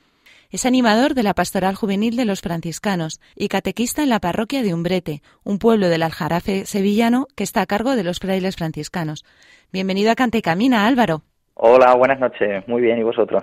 Es 0.51 0.67
animador 0.67 1.15
de 1.15 1.23
la 1.23 1.33
Pastoral 1.33 1.77
Juvenil 1.77 2.15
de 2.15 2.27
los 2.27 2.43
Franciscanos 2.43 3.23
y 3.35 3.49
catequista 3.49 4.03
en 4.03 4.11
la 4.11 4.21
parroquia 4.21 4.63
de 4.63 4.75
Umbrete, 4.75 5.23
un 5.43 5.59
pueblo 5.59 5.89
del 5.89 6.03
Aljarafe 6.03 6.67
sevillano 6.67 7.27
que 7.35 7.45
está 7.45 7.63
a 7.63 7.67
cargo 7.67 7.97
de 7.97 8.05
los 8.05 8.19
frailes 8.19 8.57
franciscanos. 8.57 9.25
Bienvenido 9.73 10.11
a 10.11 10.15
Cante 10.15 10.37
y 10.37 10.43
Camina, 10.43 10.87
Álvaro. 10.87 11.23
Hola, 11.55 11.95
buenas 11.95 12.21
noches. 12.21 12.69
Muy 12.69 12.83
bien, 12.83 12.99
¿y 12.99 13.03
vosotros? 13.03 13.43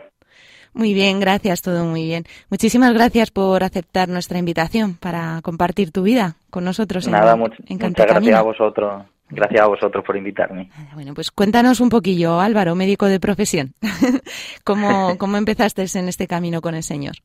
Muy 0.74 0.94
bien, 0.94 1.20
gracias, 1.20 1.62
todo 1.62 1.84
muy 1.86 2.06
bien. 2.06 2.24
Muchísimas 2.50 2.94
gracias 2.94 3.30
por 3.32 3.64
aceptar 3.64 4.08
nuestra 4.10 4.40
invitación 4.40 4.96
para 4.96 5.40
compartir 5.44 5.92
tu 5.92 6.04
vida 6.04 6.36
con 6.50 6.64
nosotros 6.64 7.06
en, 7.08 7.14
Nada, 7.14 7.36
much- 7.36 7.56
en 7.68 7.78
muchas 7.78 8.08
gracias 8.08 8.40
a 8.40 8.42
vosotros. 8.42 9.04
Gracias 9.34 9.62
a 9.62 9.68
vosotros 9.68 10.04
por 10.06 10.18
invitarme. 10.18 10.70
Bueno, 10.94 11.14
pues 11.14 11.32
cuéntanos 11.32 11.80
un 11.80 11.88
poquillo, 11.90 12.42
Álvaro, 12.42 12.76
médico 12.76 13.06
de 13.06 13.20
profesión. 13.22 13.74
¿Cómo, 14.66 15.16
¿Cómo 15.18 15.38
empezaste 15.38 15.86
en 15.96 16.10
este 16.10 16.28
camino 16.28 16.60
con 16.62 16.76
el 16.76 16.84
Señor? 16.84 17.16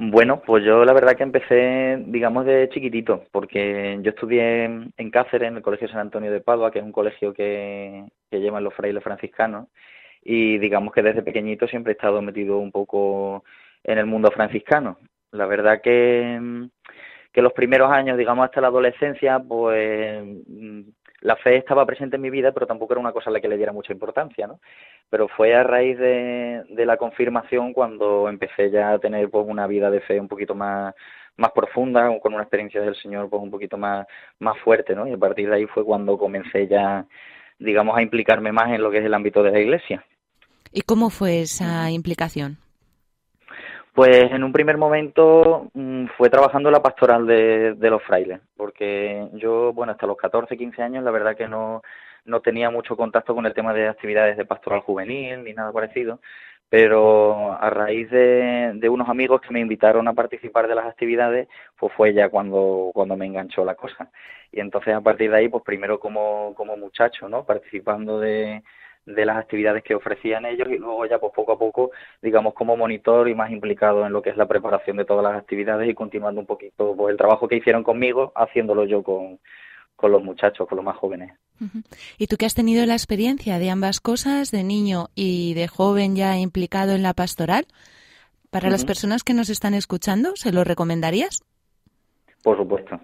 Bueno, 0.00 0.40
pues 0.46 0.64
yo 0.64 0.84
la 0.84 0.92
verdad 0.92 1.16
que 1.16 1.24
empecé, 1.24 1.96
digamos, 2.06 2.46
de 2.46 2.68
chiquitito, 2.72 3.24
porque 3.32 3.98
yo 4.02 4.10
estudié 4.10 4.64
en 4.66 4.92
en 4.96 5.10
Cáceres, 5.10 5.48
en 5.48 5.56
el 5.56 5.62
Colegio 5.62 5.88
San 5.88 5.98
Antonio 5.98 6.30
de 6.30 6.40
Padua, 6.40 6.70
que 6.70 6.78
es 6.78 6.84
un 6.84 6.92
colegio 6.92 7.34
que, 7.34 8.04
que 8.30 8.38
llevan 8.38 8.62
los 8.62 8.74
frailes 8.74 9.02
franciscanos, 9.02 9.66
y 10.22 10.58
digamos 10.58 10.92
que 10.92 11.02
desde 11.02 11.22
pequeñito 11.22 11.66
siempre 11.66 11.92
he 11.92 11.96
estado 11.96 12.22
metido 12.22 12.58
un 12.58 12.72
poco 12.72 13.44
en 13.84 13.98
el 13.98 14.06
mundo 14.06 14.30
franciscano. 14.30 14.98
La 15.32 15.46
verdad 15.46 15.80
que, 15.82 16.38
mm, 16.40 16.64
que 17.32 17.42
los 17.42 17.52
primeros 17.52 17.90
años, 17.90 18.18
digamos, 18.18 18.44
hasta 18.44 18.60
la 18.60 18.68
adolescencia, 18.68 19.38
pues 19.40 20.24
mm, 20.46 20.80
la 21.22 21.36
fe 21.36 21.56
estaba 21.56 21.84
presente 21.86 22.16
en 22.16 22.22
mi 22.22 22.30
vida, 22.30 22.52
pero 22.52 22.66
tampoco 22.66 22.92
era 22.94 23.00
una 23.00 23.12
cosa 23.12 23.30
a 23.30 23.32
la 23.32 23.40
que 23.40 23.48
le 23.48 23.56
diera 23.56 23.72
mucha 23.72 23.92
importancia, 23.92 24.46
¿no? 24.46 24.60
Pero 25.10 25.28
fue 25.28 25.54
a 25.54 25.62
raíz 25.64 25.98
de, 25.98 26.62
de 26.68 26.86
la 26.86 26.96
confirmación 26.96 27.72
cuando 27.72 28.28
empecé 28.28 28.70
ya 28.70 28.92
a 28.92 28.98
tener 28.98 29.28
pues 29.30 29.44
una 29.48 29.66
vida 29.66 29.90
de 29.90 30.00
fe 30.00 30.20
un 30.20 30.28
poquito 30.28 30.54
más 30.54 30.94
más 31.36 31.52
profunda, 31.52 32.10
con 32.20 32.34
una 32.34 32.42
experiencia 32.42 32.80
del 32.82 32.96
Señor 32.96 33.30
pues 33.30 33.42
un 33.42 33.50
poquito 33.50 33.78
más 33.78 34.06
más 34.40 34.58
fuerte, 34.58 34.94
¿no? 34.94 35.06
Y 35.06 35.12
a 35.12 35.18
partir 35.18 35.48
de 35.48 35.56
ahí 35.56 35.66
fue 35.66 35.84
cuando 35.84 36.18
comencé 36.18 36.66
ya 36.68 37.06
digamos 37.58 37.96
a 37.96 38.02
implicarme 38.02 38.52
más 38.52 38.70
en 38.72 38.82
lo 38.82 38.90
que 38.90 38.98
es 38.98 39.04
el 39.04 39.14
ámbito 39.14 39.42
de 39.42 39.50
la 39.50 39.60
iglesia. 39.60 40.04
¿Y 40.72 40.82
cómo 40.82 41.10
fue 41.10 41.40
esa 41.42 41.90
implicación? 41.90 42.58
Pues 43.94 44.30
en 44.30 44.44
un 44.44 44.52
primer 44.52 44.76
momento 44.76 45.70
mm, 45.74 46.06
fue 46.16 46.30
trabajando 46.30 46.70
la 46.70 46.82
pastoral 46.82 47.26
de, 47.26 47.74
de 47.74 47.90
los 47.90 48.02
frailes, 48.04 48.40
porque 48.56 49.26
yo, 49.34 49.72
bueno, 49.72 49.92
hasta 49.92 50.06
los 50.06 50.16
14, 50.16 50.56
15 50.56 50.82
años, 50.82 51.02
la 51.02 51.10
verdad 51.10 51.36
que 51.36 51.48
no, 51.48 51.82
no 52.24 52.40
tenía 52.40 52.70
mucho 52.70 52.96
contacto 52.96 53.34
con 53.34 53.46
el 53.46 53.54
tema 53.54 53.74
de 53.74 53.88
actividades 53.88 54.36
de 54.36 54.44
pastoral 54.44 54.80
juvenil 54.80 55.42
ni 55.42 55.52
nada 55.52 55.72
parecido, 55.72 56.20
pero 56.68 57.52
a 57.52 57.70
raíz 57.70 58.10
de, 58.10 58.88
unos 58.90 59.08
amigos 59.08 59.40
que 59.40 59.52
me 59.52 59.60
invitaron 59.60 60.06
a 60.08 60.12
participar 60.14 60.68
de 60.68 60.74
las 60.74 60.86
actividades, 60.86 61.48
pues 61.78 61.92
fue 61.94 62.12
ya 62.14 62.28
cuando, 62.28 62.90
cuando 62.94 63.16
me 63.16 63.26
enganchó 63.26 63.64
la 63.64 63.74
cosa. 63.74 64.10
Y 64.52 64.60
entonces 64.60 64.94
a 64.94 65.00
partir 65.00 65.30
de 65.30 65.38
ahí, 65.38 65.48
pues 65.48 65.64
primero 65.64 65.98
como, 66.00 66.54
como 66.54 66.76
muchacho, 66.76 67.28
¿no? 67.28 67.44
Participando 67.44 68.20
de, 68.20 68.62
de 69.14 69.26
las 69.26 69.38
actividades 69.38 69.82
que 69.82 69.94
ofrecían 69.94 70.46
ellos 70.46 70.68
y 70.68 70.78
luego 70.78 71.06
ya 71.06 71.18
pues 71.18 71.32
poco 71.34 71.52
a 71.52 71.58
poco, 71.58 71.90
digamos, 72.22 72.54
como 72.54 72.76
monitor 72.76 73.28
y 73.28 73.34
más 73.34 73.50
implicado 73.50 74.06
en 74.06 74.12
lo 74.12 74.22
que 74.22 74.30
es 74.30 74.36
la 74.36 74.46
preparación 74.46 74.96
de 74.96 75.04
todas 75.04 75.24
las 75.24 75.36
actividades 75.40 75.88
y 75.88 75.94
continuando 75.94 76.40
un 76.40 76.46
poquito 76.46 76.94
pues, 76.96 77.12
el 77.12 77.18
trabajo 77.18 77.48
que 77.48 77.56
hicieron 77.56 77.82
conmigo, 77.84 78.32
haciéndolo 78.34 78.84
yo 78.84 79.02
con, 79.02 79.40
con 79.96 80.12
los 80.12 80.22
muchachos, 80.22 80.68
con 80.68 80.76
los 80.76 80.84
más 80.84 80.96
jóvenes. 80.96 81.32
¿Y 82.18 82.26
tú 82.26 82.36
que 82.36 82.46
has 82.46 82.54
tenido 82.54 82.84
la 82.86 82.94
experiencia 82.94 83.58
de 83.58 83.70
ambas 83.70 84.00
cosas, 84.00 84.50
de 84.50 84.64
niño 84.64 85.08
y 85.14 85.54
de 85.54 85.68
joven 85.68 86.16
ya 86.16 86.36
implicado 86.36 86.92
en 86.92 87.02
la 87.02 87.14
pastoral, 87.14 87.66
para 88.50 88.70
las 88.70 88.84
personas 88.84 89.24
que 89.24 89.34
nos 89.34 89.50
están 89.50 89.74
escuchando, 89.74 90.32
¿se 90.34 90.52
lo 90.52 90.64
recomendarías? 90.64 91.42
Por 92.42 92.56
supuesto. 92.56 92.98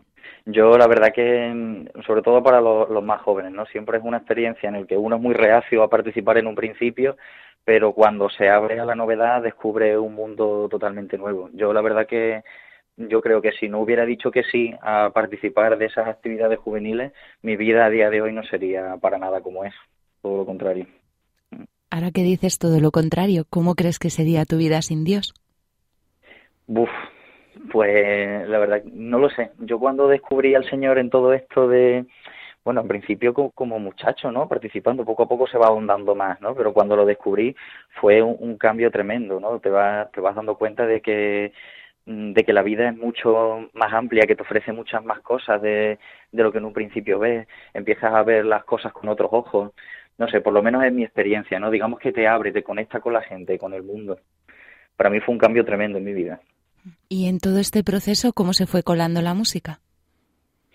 Yo 0.47 0.77
la 0.77 0.87
verdad 0.87 1.13
que, 1.15 1.91
sobre 2.07 2.23
todo 2.23 2.43
para 2.43 2.61
los, 2.61 2.89
los 2.91 3.03
más 3.03 3.21
jóvenes, 3.23 3.53
¿no? 3.53 3.65
Siempre 3.67 3.99
es 3.99 4.05
una 4.05 4.19
experiencia 4.19 4.69
en 4.69 4.81
la 4.81 4.87
que 4.87 4.97
uno 4.97 5.17
es 5.17 5.23
muy 5.23 5.35
reacio 5.35 5.83
a 5.83 5.89
participar 5.89 6.39
en 6.39 6.47
un 6.47 6.55
principio, 6.55 7.17
pero 7.65 7.93
cuando 7.93 8.29
se 8.29 8.49
abre 8.49 8.79
a 8.79 8.85
la 8.85 8.95
novedad 8.95 9.43
descubre 9.43 9.99
un 9.99 10.15
mundo 10.15 10.69
totalmente 10.71 11.17
nuevo. 11.17 11.49
Yo 11.55 11.73
la 11.73 11.81
verdad 11.81 12.07
que 12.07 12.43
yo 12.97 13.21
creo 13.21 13.43
que 13.43 13.53
si 13.53 13.69
no 13.69 13.81
hubiera 13.81 14.05
dicho 14.07 14.31
que 14.31 14.45
sí 14.45 14.73
a 14.83 15.11
participar 15.15 15.79
de 15.79 15.87
esas 15.87 16.09
actividades 16.09 16.59
juveniles, 16.59 17.13
mi 17.43 17.57
vida 17.57 17.87
a 17.87 17.91
día 17.91 18.11
de 18.11 18.23
hoy 18.23 18.33
no 18.33 18.43
sería 18.45 18.97
para 18.99 19.19
nada 19.19 19.41
como 19.43 19.65
es, 19.65 19.75
todo 20.23 20.39
lo 20.39 20.47
contrario. 20.47 20.87
Ahora 21.91 22.11
que 22.11 22.23
dices 22.23 22.59
todo 22.59 22.79
lo 22.79 22.91
contrario, 22.91 23.47
¿cómo 23.49 23.75
crees 23.75 23.99
que 23.99 24.11
sería 24.11 24.45
tu 24.45 24.59
vida 24.59 24.83
sin 24.83 25.03
Dios? 25.05 25.33
Buf, 26.67 26.91
pues 27.73 28.49
la 28.49 28.59
verdad, 28.59 28.83
no 28.85 29.19
lo 29.19 29.29
sé. 29.31 29.51
Yo 29.59 29.79
cuando 29.79 30.09
descubrí 30.09 30.55
al 30.55 30.69
Señor 30.69 30.99
en 30.99 31.11
todo 31.11 31.33
esto 31.33 31.69
de, 31.69 32.07
bueno, 32.65 32.83
en 32.83 32.89
principio 32.89 33.35
co- 33.35 33.51
como, 33.53 33.79
muchacho, 33.79 34.33
¿no? 34.33 34.49
Participando, 34.49 35.05
poco 35.05 35.25
a 35.25 35.29
poco 35.29 35.47
se 35.47 35.59
va 35.59 35.69
ahondando 35.69 36.15
más, 36.15 36.41
¿no? 36.41 36.55
Pero 36.55 36.73
cuando 36.75 36.97
lo 36.97 37.07
descubrí 37.07 37.55
fue 38.01 38.23
un, 38.23 38.37
un 38.41 38.59
cambio 38.59 38.91
tremendo, 38.91 39.41
¿no? 39.41 39.61
Te 39.61 39.71
vas, 39.71 40.11
te 40.13 40.21
vas 40.21 40.35
dando 40.37 40.57
cuenta 40.57 40.87
de 40.87 41.01
que 41.03 41.53
de 42.07 42.45
que 42.45 42.53
la 42.53 42.63
vida 42.63 42.89
es 42.89 42.97
mucho 42.97 43.71
más 43.73 43.93
amplia, 43.93 44.27
que 44.27 44.37
te 44.37 44.43
ofrece 44.43 44.73
muchas 44.73 45.05
más 45.05 45.21
cosas 45.21 45.63
de, 45.63 45.99
de 46.33 46.43
lo 46.43 46.53
que 46.53 46.59
en 46.59 46.67
un 46.67 46.73
principio 46.73 47.19
ves, 47.19 47.49
empiezas 47.73 48.13
a 48.13 48.23
ver 48.23 48.45
las 48.45 48.65
cosas 48.65 48.93
con 48.93 49.09
otros 49.09 49.31
ojos, 49.33 49.73
no 50.19 50.29
sé, 50.29 50.41
por 50.41 50.53
lo 50.53 50.63
menos 50.63 50.85
es 50.85 50.93
mi 50.93 51.03
experiencia, 51.03 51.59
¿no? 51.59 51.71
Digamos 51.71 51.99
que 51.99 52.13
te 52.13 52.29
abre, 52.29 52.53
te 52.53 52.63
conecta 52.63 53.01
con 53.01 53.13
la 53.13 53.23
gente, 53.23 53.59
con 53.59 53.73
el 53.73 53.83
mundo. 53.83 54.19
Para 54.97 55.11
mí 55.11 55.21
fue 55.21 55.33
un 55.33 55.41
cambio 55.41 55.65
tremendo 55.65 55.99
en 55.99 56.05
mi 56.05 56.13
vida. 56.13 56.41
Y 57.09 57.29
en 57.29 57.39
todo 57.39 57.59
este 57.59 57.83
proceso, 57.83 58.33
¿cómo 58.33 58.53
se 58.53 58.67
fue 58.67 58.83
colando 58.83 59.23
la 59.23 59.35
música? 59.35 59.81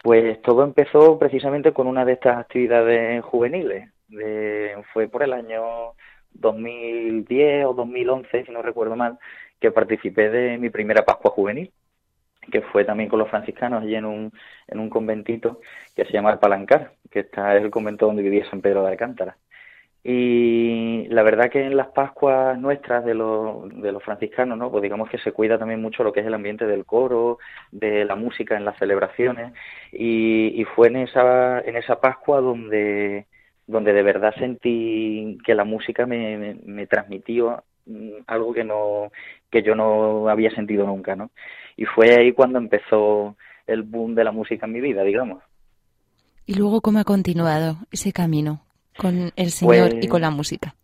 Pues 0.04 0.42
todo 0.42 0.64
empezó 0.64 1.20
precisamente 1.20 1.74
con 1.74 1.88
una 1.88 2.06
de 2.06 2.14
estas 2.14 2.38
actividades 2.38 3.24
juveniles. 3.24 3.90
De, 4.08 4.76
fue 4.92 5.08
por 5.08 5.24
el 5.24 5.34
año 5.34 5.94
2010 6.34 7.66
o 7.66 7.74
2011, 7.74 8.46
si 8.46 8.52
no 8.52 8.62
recuerdo 8.62 8.96
mal, 8.96 9.20
que 9.60 9.72
participé 9.72 10.30
de 10.30 10.58
mi 10.58 10.70
primera 10.70 11.06
Pascua 11.06 11.32
Juvenil, 11.32 11.72
que 12.52 12.62
fue 12.62 12.86
también 12.86 13.10
con 13.10 13.20
los 13.20 13.30
franciscanos 13.30 13.84
allí 13.84 13.96
en 13.96 14.06
un, 14.06 14.32
en 14.68 14.80
un 14.80 14.90
conventito 14.90 15.60
que 15.96 16.06
se 16.06 16.14
llama 16.14 16.32
El 16.32 16.40
Palancar, 16.40 16.94
que 17.12 17.20
está 17.22 17.56
es 17.56 17.64
el 17.64 17.70
convento 17.70 18.06
donde 18.06 18.24
vivía 18.24 18.50
San 18.50 18.62
Pedro 18.62 18.84
de 18.84 18.92
Alcántara. 18.92 19.38
Y 20.02 21.08
la 21.10 21.24
verdad 21.24 21.50
que 21.50 21.62
en 21.62 21.76
las 21.76 21.88
Pascuas 21.88 22.58
nuestras 22.58 23.04
de 23.04 23.14
los, 23.14 23.70
de 23.82 23.92
los 23.92 24.02
franciscanos, 24.02 24.58
¿no? 24.58 24.72
Pues 24.72 24.82
digamos 24.82 25.10
que 25.10 25.18
se 25.18 25.34
cuida 25.34 25.60
también 25.60 25.82
mucho 25.82 26.04
lo 26.04 26.14
que 26.14 26.22
es 26.22 26.26
el 26.26 26.34
ambiente 26.34 26.66
del 26.66 26.86
coro, 26.86 27.38
de 27.72 28.06
la 28.06 28.16
música 28.16 28.56
en 28.56 28.64
las 28.64 28.78
celebraciones. 28.78 29.54
Y, 29.92 30.64
fue 30.76 30.88
en 30.88 30.98
esa, 30.98 31.60
en 31.62 31.76
esa 31.76 32.00
Pascua 32.00 32.40
donde, 32.40 33.26
donde 33.68 33.92
de 33.92 34.04
verdad 34.04 34.34
sentí 34.38 35.38
que 35.46 35.54
la 35.54 35.66
música 35.66 36.06
me, 36.06 36.38
me, 36.38 36.56
me 36.64 36.88
transmitió 36.88 37.64
algo 38.28 38.54
que 38.54 38.64
no, 38.64 39.12
que 39.50 39.64
yo 39.64 39.76
no 39.76 40.30
había 40.30 40.52
sentido 40.52 40.86
nunca, 40.86 41.16
¿no? 41.16 41.32
Y 41.78 41.86
fue 41.86 42.16
ahí 42.16 42.34
cuando 42.34 42.60
empezó 42.60 43.36
el 43.68 43.84
boom 43.84 44.16
de 44.16 44.24
la 44.24 44.32
música 44.32 44.66
en 44.66 44.74
mi 44.74 44.82
vida, 44.82 45.04
digamos. 45.04 45.44
¿Y 46.46 46.56
luego 46.56 46.82
cómo 46.82 47.00
ha 47.00 47.04
continuado 47.04 47.78
ese 47.92 48.12
camino 48.12 48.62
con 48.98 49.32
el 49.36 49.52
Señor 49.52 49.92
Pues- 49.92 50.06
y 50.06 50.08
con 50.08 50.22
la 50.22 50.32
música? 50.32 50.76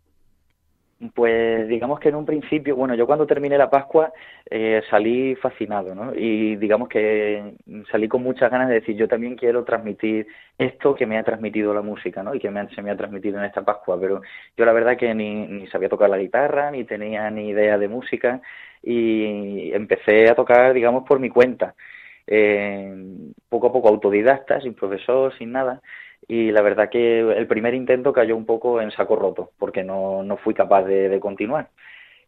Pues 1.14 1.68
digamos 1.68 2.00
que 2.00 2.08
en 2.08 2.14
un 2.14 2.24
principio, 2.24 2.74
bueno, 2.74 2.94
yo 2.94 3.06
cuando 3.06 3.26
terminé 3.26 3.58
la 3.58 3.68
Pascua 3.68 4.10
eh, 4.50 4.80
salí 4.88 5.34
fascinado, 5.36 5.94
¿no? 5.94 6.14
Y 6.14 6.56
digamos 6.56 6.88
que 6.88 7.52
salí 7.90 8.08
con 8.08 8.22
muchas 8.22 8.50
ganas 8.50 8.68
de 8.70 8.76
decir, 8.76 8.96
yo 8.96 9.06
también 9.06 9.36
quiero 9.36 9.62
transmitir 9.62 10.26
esto 10.56 10.94
que 10.94 11.04
me 11.04 11.18
ha 11.18 11.22
transmitido 11.22 11.74
la 11.74 11.82
música, 11.82 12.22
¿no? 12.22 12.34
Y 12.34 12.38
que 12.40 12.50
me 12.50 12.60
ha- 12.60 12.68
se 12.74 12.80
me 12.80 12.90
ha 12.90 12.96
transmitido 12.96 13.38
en 13.38 13.44
esta 13.44 13.62
Pascua, 13.62 14.00
pero 14.00 14.22
yo 14.56 14.64
la 14.64 14.72
verdad 14.72 14.96
que 14.96 15.14
ni, 15.14 15.66
sabía 15.66 15.90
tocar 15.90 16.08
la 16.08 16.16
guitarra, 16.18 16.70
ni 16.70 16.84
tenía 16.84 17.30
ni 17.30 17.48
idea 17.50 17.76
de 17.76 17.88
música 17.88 18.40
y 18.82 19.72
empecé 19.74 20.30
a 20.30 20.34
tocar, 20.34 20.72
digamos, 20.72 21.04
por 21.06 21.20
mi 21.20 21.28
cuenta, 21.28 21.74
eh, 22.26 22.94
poco 23.50 23.66
a 23.68 23.72
poco 23.72 23.88
autodidacta, 23.88 24.60
sin 24.62 24.74
profesor, 24.74 25.36
sin 25.36 25.52
nada 25.52 25.82
y 26.28 26.50
la 26.52 26.62
verdad 26.62 26.90
que 26.90 27.20
el 27.20 27.46
primer 27.46 27.74
intento 27.74 28.12
cayó 28.12 28.36
un 28.36 28.46
poco 28.46 28.80
en 28.80 28.90
saco 28.90 29.16
roto 29.16 29.50
porque 29.58 29.84
no, 29.84 30.22
no 30.22 30.36
fui 30.38 30.54
capaz 30.54 30.84
de, 30.84 31.08
de 31.08 31.20
continuar 31.20 31.68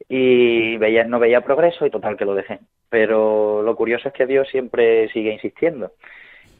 y 0.08 0.76
veía, 0.78 1.04
no 1.04 1.18
veía 1.18 1.40
progreso 1.42 1.86
y 1.86 1.90
total 1.90 2.16
que 2.16 2.24
lo 2.24 2.34
dejé. 2.34 2.60
Pero 2.90 3.62
lo 3.62 3.76
curioso 3.76 4.08
es 4.08 4.14
que 4.14 4.26
Dios 4.26 4.48
siempre 4.48 5.08
sigue 5.10 5.32
insistiendo. 5.32 5.92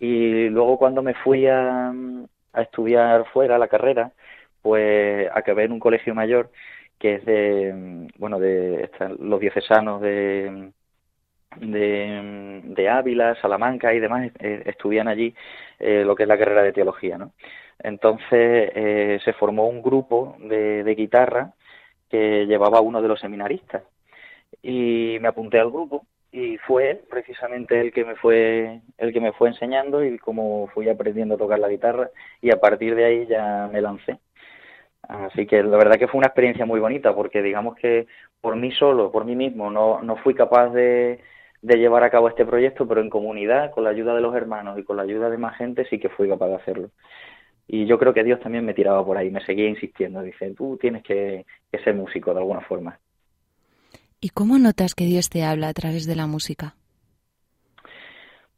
Y 0.01 0.49
luego 0.51 0.79
cuando 0.79 1.03
me 1.03 1.15
fui 1.15 1.47
a, 1.47 1.91
a 1.91 2.63
estudiar 2.63 3.27
fuera 3.33 3.59
la 3.59 3.69
carrera, 3.69 4.13
pues 4.63 5.29
acabé 5.35 5.65
en 5.65 5.73
un 5.73 5.81
colegio 5.81 6.15
mayor 6.15 6.51
que 6.99 7.15
es 7.17 7.25
de, 7.25 8.09
bueno, 8.19 8.39
de 8.41 8.85
esta- 8.85 9.09
los 9.09 9.41
diocesanos 9.41 10.01
de, 10.03 10.73
de, 11.57 12.89
Ávila, 12.89 13.35
Salamanca 13.41 13.93
y 13.95 14.01
demás 14.01 14.31
eh, 14.39 14.63
estudian 14.67 15.09
allí 15.09 15.35
eh, 15.79 16.05
lo 16.05 16.15
que 16.15 16.25
es 16.25 16.29
la 16.29 16.39
carrera 16.39 16.63
de 16.63 16.73
teología, 16.73 17.19
¿no? 17.19 17.33
Entonces 17.79 18.73
eh, 18.75 19.21
se 19.25 19.33
formó 19.35 19.69
un 19.69 19.83
grupo 19.83 20.37
de, 20.41 20.83
de 20.85 20.95
guitarra 20.95 21.53
que 22.11 22.47
llevaba 22.47 22.81
uno 22.81 23.01
de 23.01 23.09
los 23.09 23.21
seminaristas 23.21 23.83
y 24.63 25.19
me 25.21 25.29
apunté 25.29 25.61
al 25.61 25.71
grupo 25.71 26.05
y 26.33 26.59
fue 26.59 26.91
él 26.91 27.01
precisamente 27.11 27.81
el 27.81 27.93
que 27.93 28.05
me 28.05 28.17
fue 28.17 28.81
el 28.99 29.13
que 29.13 29.21
me 29.21 29.33
fue 29.33 29.49
enseñando 29.49 30.05
y 30.05 30.19
como 30.19 30.69
fui 30.69 30.89
aprendiendo 30.89 31.37
a 31.37 31.39
tocar 31.39 31.59
la 31.59 31.69
guitarra 31.69 32.11
y 32.43 32.51
a 32.51 32.61
partir 32.61 32.95
de 32.95 33.05
ahí 33.05 33.27
ya 33.27 33.69
me 33.73 33.81
lancé. 33.81 34.19
Así 35.03 35.47
que 35.47 35.63
la 35.63 35.77
verdad 35.79 35.97
que 35.99 36.09
fue 36.09 36.19
una 36.19 36.27
experiencia 36.27 36.67
muy 36.67 36.81
bonita 36.81 37.15
porque 37.15 37.43
digamos 37.43 37.77
que 37.77 38.07
por 38.41 38.57
mí 38.57 38.73
solo, 38.73 39.11
por 39.11 39.25
mí 39.25 39.37
mismo, 39.37 39.71
no, 39.71 40.03
no 40.03 40.17
fui 40.17 40.35
capaz 40.35 40.71
de, 40.71 41.21
de 41.63 41.77
llevar 41.77 42.05
a 42.05 42.11
cabo 42.11 42.29
este 42.29 42.45
proyecto, 42.45 42.87
pero 42.87 43.01
en 43.01 43.11
comunidad, 43.11 43.71
con 43.73 43.85
la 43.85 43.91
ayuda 43.91 44.15
de 44.15 44.21
los 44.21 44.35
hermanos 44.35 44.79
y 44.79 44.85
con 44.85 44.97
la 44.97 45.03
ayuda 45.03 45.31
de 45.31 45.39
más 45.39 45.57
gente, 45.57 45.87
sí 45.89 45.99
que 45.99 46.09
fui 46.09 46.29
capaz 46.29 46.49
de 46.49 46.55
hacerlo. 46.57 46.91
Y 47.67 47.87
yo 47.87 47.99
creo 47.99 48.15
que 48.15 48.25
Dios 48.25 48.41
también 48.41 48.65
me 48.65 48.75
tiraba 48.75 49.05
por 49.05 49.19
ahí, 49.19 49.31
me 49.31 49.45
seguía 49.45 49.69
insistiendo, 49.69 50.23
dice, 50.23 50.55
tú 50.55 50.79
tienes 50.81 51.03
que, 51.03 51.45
que 51.71 51.79
ser 51.81 51.95
músico 51.95 52.33
de 52.33 52.41
alguna 52.41 52.63
forma. 52.63 52.99
¿Y 54.21 54.31
cómo 54.31 54.59
notas 54.59 54.95
que 54.95 55.05
Dios 55.05 55.29
te 55.29 55.45
habla 55.45 55.69
a 55.69 55.75
través 55.75 56.07
de 56.07 56.17
la 56.17 56.27
música? 56.27 56.75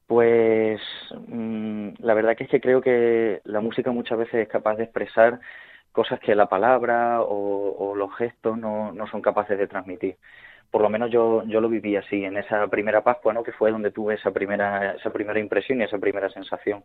Pues 0.06 0.80
mm, 1.28 1.90
la 1.98 2.14
verdad 2.14 2.36
que 2.36 2.44
es 2.44 2.50
que 2.50 2.60
creo 2.60 2.80
que 2.80 3.40
la 3.44 3.60
música 3.60 3.92
muchas 3.92 4.18
veces 4.18 4.34
es 4.34 4.48
capaz 4.48 4.76
de 4.76 4.84
expresar 4.84 5.40
cosas 5.92 6.20
que 6.20 6.34
la 6.34 6.46
palabra 6.46 7.22
o, 7.22 7.76
o 7.78 7.94
los 7.94 8.14
gestos 8.16 8.56
no, 8.56 8.92
no 8.92 9.06
son 9.08 9.22
capaces 9.22 9.58
de 9.58 9.66
transmitir. 9.66 10.16
Por 10.70 10.82
lo 10.82 10.88
menos 10.88 11.10
yo, 11.10 11.42
yo 11.46 11.60
lo 11.60 11.68
viví 11.68 11.96
así 11.96 12.24
en 12.24 12.36
esa 12.36 12.66
primera 12.68 13.02
Pascua, 13.02 13.32
¿no? 13.32 13.42
que 13.42 13.52
fue 13.52 13.70
donde 13.72 13.90
tuve 13.90 14.14
esa 14.14 14.30
primera, 14.30 14.92
esa 14.92 15.10
primera 15.10 15.40
impresión 15.40 15.80
y 15.80 15.84
esa 15.84 15.98
primera 15.98 16.30
sensación. 16.30 16.84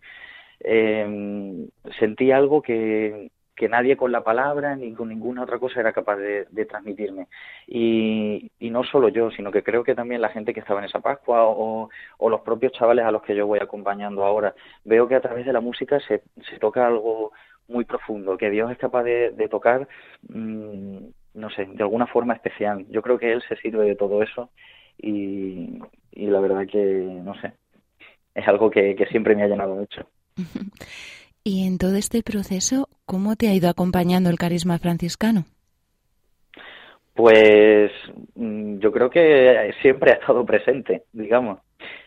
Eh, 0.59 1.67
sentí 1.99 2.31
algo 2.31 2.61
que, 2.61 3.29
que 3.55 3.69
nadie 3.69 3.95
con 3.95 4.11
la 4.11 4.23
palabra 4.23 4.75
ni 4.75 4.93
con 4.93 5.09
ninguna 5.09 5.43
otra 5.43 5.59
cosa 5.59 5.79
era 5.79 5.93
capaz 5.93 6.17
de, 6.17 6.65
transmitirme. 6.65 7.27
Y, 7.67 8.51
y 8.59 8.69
no 8.69 8.83
solo 8.83 9.09
yo, 9.09 9.31
sino 9.31 9.51
que 9.51 9.63
creo 9.63 9.83
que 9.83 9.95
también 9.95 10.21
la 10.21 10.29
gente 10.29 10.53
que 10.53 10.59
estaba 10.59 10.79
en 10.79 10.87
esa 10.87 10.99
Pascua 10.99 11.45
o, 11.45 11.89
o 12.17 12.29
los 12.29 12.41
propios 12.41 12.73
chavales 12.73 13.05
a 13.05 13.11
los 13.11 13.21
que 13.23 13.35
yo 13.35 13.47
voy 13.47 13.59
acompañando 13.59 14.25
ahora, 14.25 14.53
veo 14.83 15.07
que 15.07 15.15
a 15.15 15.21
través 15.21 15.45
de 15.45 15.53
la 15.53 15.61
música 15.61 15.99
se, 16.01 16.23
se 16.49 16.59
toca 16.59 16.85
algo 16.85 17.31
muy 17.67 17.85
profundo, 17.85 18.37
que 18.37 18.49
Dios 18.49 18.71
es 18.71 18.77
capaz 18.77 19.03
de, 19.03 19.47
tocar, 19.49 19.87
mmm, 20.29 20.97
no 21.35 21.49
sé, 21.49 21.65
de 21.65 21.83
alguna 21.83 22.07
forma 22.07 22.33
especial. 22.33 22.85
Yo 22.89 23.01
creo 23.01 23.19
que 23.19 23.31
Él 23.31 23.43
se 23.47 23.55
sirve 23.57 23.85
de 23.85 23.95
todo 23.95 24.23
eso 24.23 24.49
y, 24.97 25.79
y 26.11 26.27
la 26.27 26.39
verdad 26.39 26.65
que, 26.67 26.79
no 27.23 27.39
sé, 27.41 27.53
es 28.33 28.47
algo 28.47 28.69
que, 28.69 28.95
que 28.95 29.05
siempre 29.07 29.35
me 29.35 29.43
ha 29.43 29.47
llenado 29.47 29.75
mucho. 29.75 30.07
Y 31.47 31.67
en 31.67 31.77
todo 31.77 31.95
este 31.95 32.23
proceso, 32.23 32.89
¿cómo 33.05 33.35
te 33.35 33.47
ha 33.47 33.53
ido 33.53 33.69
acompañando 33.69 34.31
el 34.31 34.39
carisma 34.39 34.79
franciscano? 34.79 35.45
Pues 37.13 37.91
mm, 38.33 38.79
yo 38.79 38.91
creo 38.91 39.11
que 39.11 39.71
siempre 39.79 40.11
ha 40.11 40.15
estado 40.15 40.43
presente, 40.43 41.03
digamos. 41.13 41.59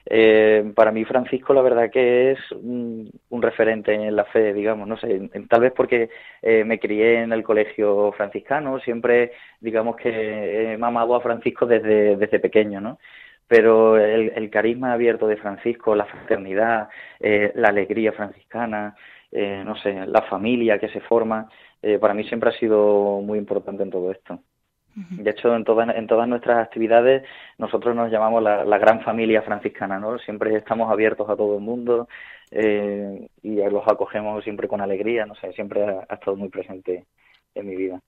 Eh, 0.07 0.73
para 0.75 0.93
mí 0.93 1.05
Francisco 1.05 1.53
la 1.53 1.63
verdad 1.63 1.91
que 1.91 2.33
es 2.33 2.39
un, 2.53 3.11
referente 3.31 3.95
en 3.95 4.17
la 4.17 4.25
fe, 4.25 4.53
digamos, 4.53 4.89
no 4.89 4.97
sé, 4.97 5.31
tal 5.49 5.61
vez 5.61 5.73
porque 5.77 6.11
eh, 6.43 6.65
me 6.65 6.79
crié 6.79 7.23
en 7.23 7.33
el 7.33 7.43
colegio 7.43 8.13
franciscano, 8.13 8.79
siempre 8.81 9.33
digamos 9.61 9.97
que 9.97 10.73
he 10.73 10.79
mamado 10.79 11.15
a 11.15 11.21
Francisco 11.21 11.67
desde, 11.67 12.17
desde 12.17 12.41
pequeño, 12.41 12.81
¿no? 12.81 12.99
Pero 13.47 13.97
el, 13.97 14.33
el 14.37 14.51
carisma 14.51 14.93
abierto 14.93 15.27
de 15.27 15.39
Francisco, 15.39 15.95
la 15.95 16.05
fraternidad, 16.05 16.89
eh, 17.21 17.53
la 17.55 17.69
alegría 17.69 18.13
franciscana, 18.13 18.95
eh, 19.31 19.63
no 19.65 19.77
sé, 19.77 20.07
la 20.07 20.23
familia 20.23 20.79
que 20.79 20.89
se 20.89 21.01
forma, 21.01 21.49
eh, 21.83 21.99
para 21.99 22.15
mí 22.15 22.25
siempre 22.25 22.51
ha 22.51 22.59
sido 22.59 23.21
muy 23.23 23.39
importante 23.39 23.83
en 23.83 23.91
todo 23.91 24.11
esto. 24.11 24.41
De 24.95 25.31
hecho, 25.31 25.55
en, 25.55 25.63
todas 25.63 25.95
en 25.95 26.07
todas 26.09 26.29
nuestras 26.29 26.59
actividades 26.59 27.23
nosotros 27.57 27.95
nos 27.95 28.11
llamamos 28.11 28.43
la, 28.43 28.65
la 28.65 28.79
gran 28.79 29.01
familia 29.03 29.43
franciscana, 29.43 30.01
¿no? 30.01 30.19
Siempre 30.19 30.57
estamos 30.57 30.91
abiertos 30.91 31.29
a 31.31 31.37
todo 31.37 31.57
el 31.57 31.63
mundo 31.63 32.09
eh, 32.51 33.29
y 33.43 33.57
los 33.57 33.87
acogemos 33.87 34.43
siempre 34.43 34.67
con 34.67 34.81
alegría, 34.81 35.25
no 35.25 35.35
sé, 35.37 35.53
siempre 35.53 35.85
ha, 35.85 36.05
ha 36.09 36.15
estado 36.15 36.37
muy 36.37 36.49
presente 36.49 37.05
en 37.55 37.67
mi 37.69 37.77
vida. 37.77 38.01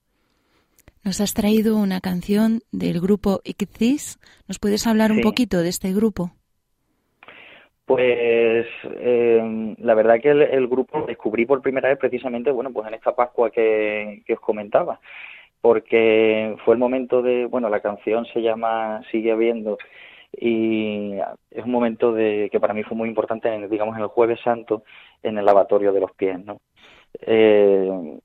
Nos 1.04 1.20
has 1.20 1.32
traído 1.32 1.78
una 1.78 2.00
canción 2.00 2.60
del 2.72 3.00
grupo 3.00 3.40
Ictis. 3.44 4.18
¿Nos 4.48 4.58
puedes 4.58 4.86
hablar 4.86 5.12
un 5.12 5.20
poquito 5.20 5.62
de 5.62 5.68
este 5.68 5.92
grupo? 5.92 6.32
Pues 7.86 8.66
eh, 8.84 9.74
la 9.78 9.94
verdad 9.94 10.20
que 10.20 10.30
el, 10.30 10.42
el 10.42 10.68
grupo 10.68 11.00
lo 11.00 11.06
descubrí 11.06 11.46
por 11.46 11.62
primera 11.62 11.88
vez 11.88 11.98
precisamente, 11.98 12.50
bueno, 12.52 12.70
pues 12.72 12.86
en 12.86 12.94
esta 12.94 13.16
Pascua 13.16 13.50
que, 13.50 14.22
que 14.26 14.34
os 14.34 14.40
comentaba, 14.40 15.00
porque 15.60 16.56
fue 16.64 16.74
el 16.74 16.80
momento 16.80 17.22
de, 17.22 17.46
bueno, 17.46 17.68
la 17.68 17.80
canción 17.80 18.26
se 18.26 18.42
llama 18.42 19.02
Sigue 19.10 19.32
habiendo 19.32 19.78
y 20.32 21.14
es 21.50 21.64
un 21.64 21.70
momento 21.70 22.12
de 22.12 22.48
que 22.52 22.60
para 22.60 22.74
mí 22.74 22.82
fue 22.84 22.96
muy 22.96 23.08
importante, 23.08 23.52
en, 23.52 23.68
digamos, 23.68 23.96
en 23.96 24.02
el 24.02 24.08
Jueves 24.08 24.40
Santo, 24.42 24.84
en 25.22 25.38
el 25.38 25.44
lavatorio 25.44 25.92
de 25.92 26.00
los 26.00 26.12
pies, 26.12 26.38
¿no? 26.44 26.60
Eh, 27.20 28.20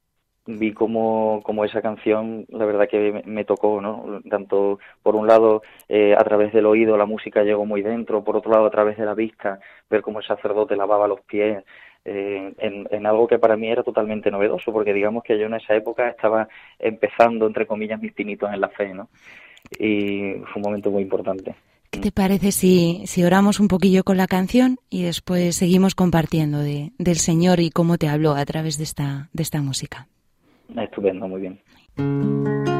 vi 0.47 0.73
como, 0.73 1.41
como 1.43 1.65
esa 1.65 1.81
canción, 1.81 2.45
la 2.49 2.65
verdad 2.65 2.87
que 2.87 3.23
me, 3.25 3.45
tocó, 3.45 3.81
¿no? 3.81 4.21
Tanto, 4.29 4.79
por 5.01 5.15
un 5.15 5.27
lado, 5.27 5.63
eh, 5.89 6.15
a 6.17 6.23
través 6.23 6.53
del 6.53 6.67
oído 6.67 6.97
la 6.97 7.05
música 7.05 7.43
llegó 7.43 7.65
muy 7.65 7.81
dentro, 7.81 8.23
por 8.23 8.37
otro 8.37 8.51
lado, 8.51 8.65
a 8.65 8.71
través 8.71 8.97
de 8.97 9.05
la 9.05 9.15
vista, 9.15 9.59
ver 9.89 10.01
cómo 10.01 10.19
el 10.19 10.25
sacerdote 10.25 10.75
lavaba 10.75 11.07
los 11.07 11.21
pies, 11.21 11.63
eh, 12.05 12.53
en, 12.59 12.87
en 12.91 13.05
algo 13.05 13.27
que 13.27 13.39
para 13.39 13.57
mí 13.57 13.67
era 13.67 13.83
totalmente 13.83 14.29
novedoso, 14.29 14.71
porque 14.71 14.93
digamos 14.93 15.23
que 15.23 15.37
yo 15.39 15.47
en 15.47 15.55
esa 15.55 15.75
época 15.75 16.09
estaba 16.09 16.47
empezando, 16.79 17.47
entre 17.47 17.65
comillas, 17.65 17.99
mis 17.99 18.13
pinitos 18.13 18.53
en 18.53 18.61
la 18.61 18.69
fe, 18.69 18.93
¿no? 18.93 19.09
Y 19.79 20.35
fue 20.45 20.57
un 20.57 20.61
momento 20.61 20.91
muy 20.91 21.01
importante. 21.01 21.55
¿Qué 21.89 21.99
te 21.99 22.11
parece 22.11 22.51
si, 22.51 23.03
si 23.05 23.23
oramos 23.23 23.59
un 23.59 23.67
poquillo 23.67 24.03
con 24.03 24.17
la 24.17 24.27
canción 24.27 24.77
y 24.89 25.03
después 25.03 25.55
seguimos 25.55 25.95
compartiendo 25.95 26.59
de, 26.59 26.91
del 26.97 27.15
Señor 27.15 27.59
y 27.59 27.69
cómo 27.69 27.97
te 27.97 28.07
habló 28.07 28.35
a 28.35 28.45
través 28.45 28.77
de 28.77 28.83
esta, 28.83 29.29
de 29.33 29.43
esta 29.43 29.61
música? 29.61 30.07
Estupendo, 30.75 31.27
muy 31.27 31.41
bien. 31.41 32.74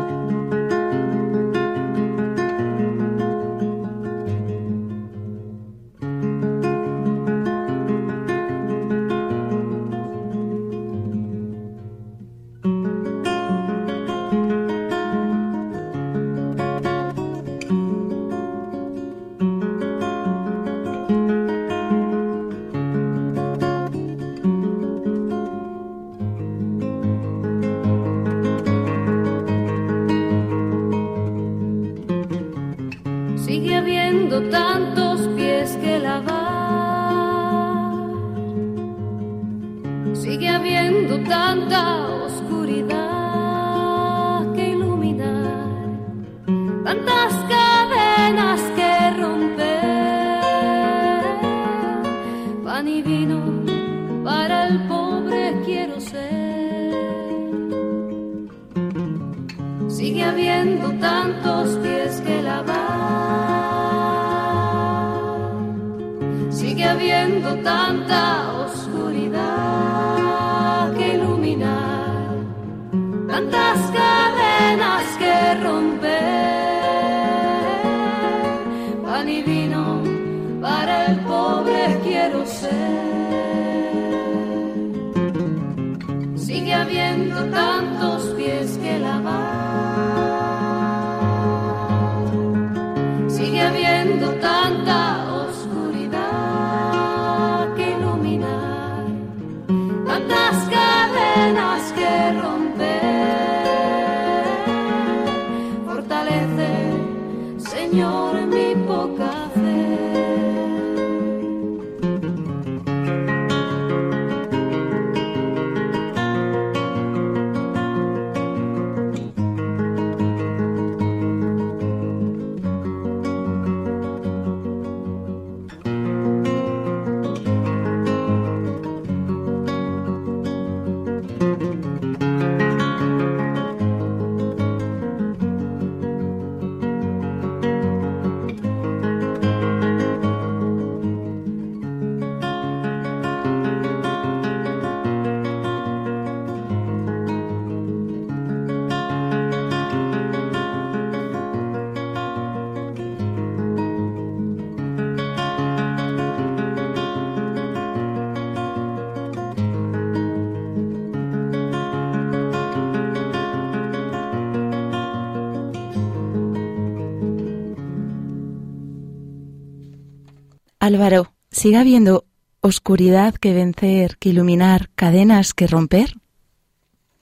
Álvaro, 170.86 171.34
¿sigue 171.50 171.78
habiendo 171.78 172.26
oscuridad 172.62 173.34
que 173.34 173.56
vencer, 173.56 174.18
que 174.20 174.30
iluminar, 174.30 174.82
cadenas 174.94 175.56
que 175.56 175.66
romper? 175.66 176.10